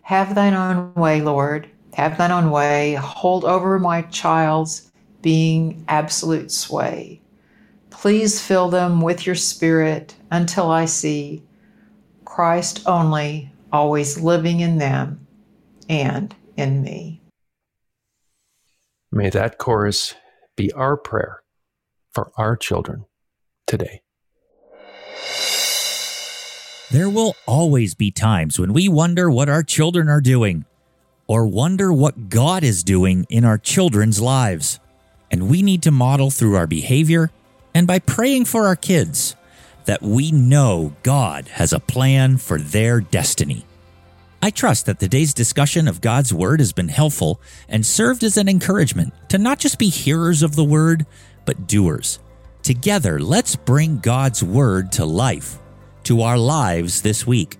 Have 0.00 0.34
thine 0.34 0.54
own 0.54 0.94
way, 0.94 1.20
Lord, 1.20 1.68
have 1.92 2.16
thine 2.16 2.30
own 2.30 2.50
way. 2.50 2.94
Hold 2.94 3.44
over 3.44 3.78
my 3.78 4.00
child's 4.00 4.90
being 5.20 5.84
absolute 5.88 6.50
sway. 6.50 7.21
Please 7.92 8.40
fill 8.40 8.68
them 8.68 9.00
with 9.00 9.26
your 9.26 9.36
spirit 9.36 10.16
until 10.30 10.70
I 10.70 10.86
see 10.86 11.44
Christ 12.24 12.82
only, 12.86 13.52
always 13.70 14.18
living 14.18 14.60
in 14.60 14.78
them 14.78 15.26
and 15.88 16.34
in 16.56 16.82
me. 16.82 17.20
May 19.12 19.30
that 19.30 19.58
chorus 19.58 20.14
be 20.56 20.72
our 20.72 20.96
prayer 20.96 21.42
for 22.10 22.32
our 22.36 22.56
children 22.56 23.04
today. 23.66 24.00
There 26.90 27.08
will 27.08 27.36
always 27.46 27.94
be 27.94 28.10
times 28.10 28.58
when 28.58 28.72
we 28.72 28.88
wonder 28.88 29.30
what 29.30 29.48
our 29.48 29.62
children 29.62 30.08
are 30.08 30.20
doing 30.20 30.64
or 31.26 31.46
wonder 31.46 31.92
what 31.92 32.28
God 32.28 32.64
is 32.64 32.82
doing 32.82 33.26
in 33.28 33.44
our 33.44 33.58
children's 33.58 34.20
lives. 34.20 34.80
And 35.30 35.48
we 35.48 35.62
need 35.62 35.82
to 35.84 35.90
model 35.90 36.30
through 36.30 36.56
our 36.56 36.66
behavior 36.66 37.30
and 37.74 37.86
by 37.86 37.98
praying 37.98 38.44
for 38.44 38.66
our 38.66 38.76
kids 38.76 39.36
that 39.84 40.02
we 40.02 40.30
know 40.30 40.94
God 41.02 41.48
has 41.48 41.72
a 41.72 41.80
plan 41.80 42.36
for 42.36 42.58
their 42.58 43.00
destiny. 43.00 43.64
I 44.40 44.50
trust 44.50 44.86
that 44.86 44.98
today's 44.98 45.34
discussion 45.34 45.86
of 45.86 46.00
God's 46.00 46.34
Word 46.34 46.60
has 46.60 46.72
been 46.72 46.88
helpful 46.88 47.40
and 47.68 47.86
served 47.86 48.24
as 48.24 48.36
an 48.36 48.48
encouragement 48.48 49.12
to 49.28 49.38
not 49.38 49.58
just 49.58 49.78
be 49.78 49.88
hearers 49.88 50.42
of 50.42 50.56
the 50.56 50.64
Word, 50.64 51.06
but 51.44 51.66
doers. 51.66 52.18
Together, 52.62 53.20
let's 53.20 53.54
bring 53.54 53.98
God's 53.98 54.42
Word 54.42 54.92
to 54.92 55.04
life 55.04 55.58
to 56.04 56.22
our 56.22 56.38
lives 56.38 57.02
this 57.02 57.26
week. 57.26 57.58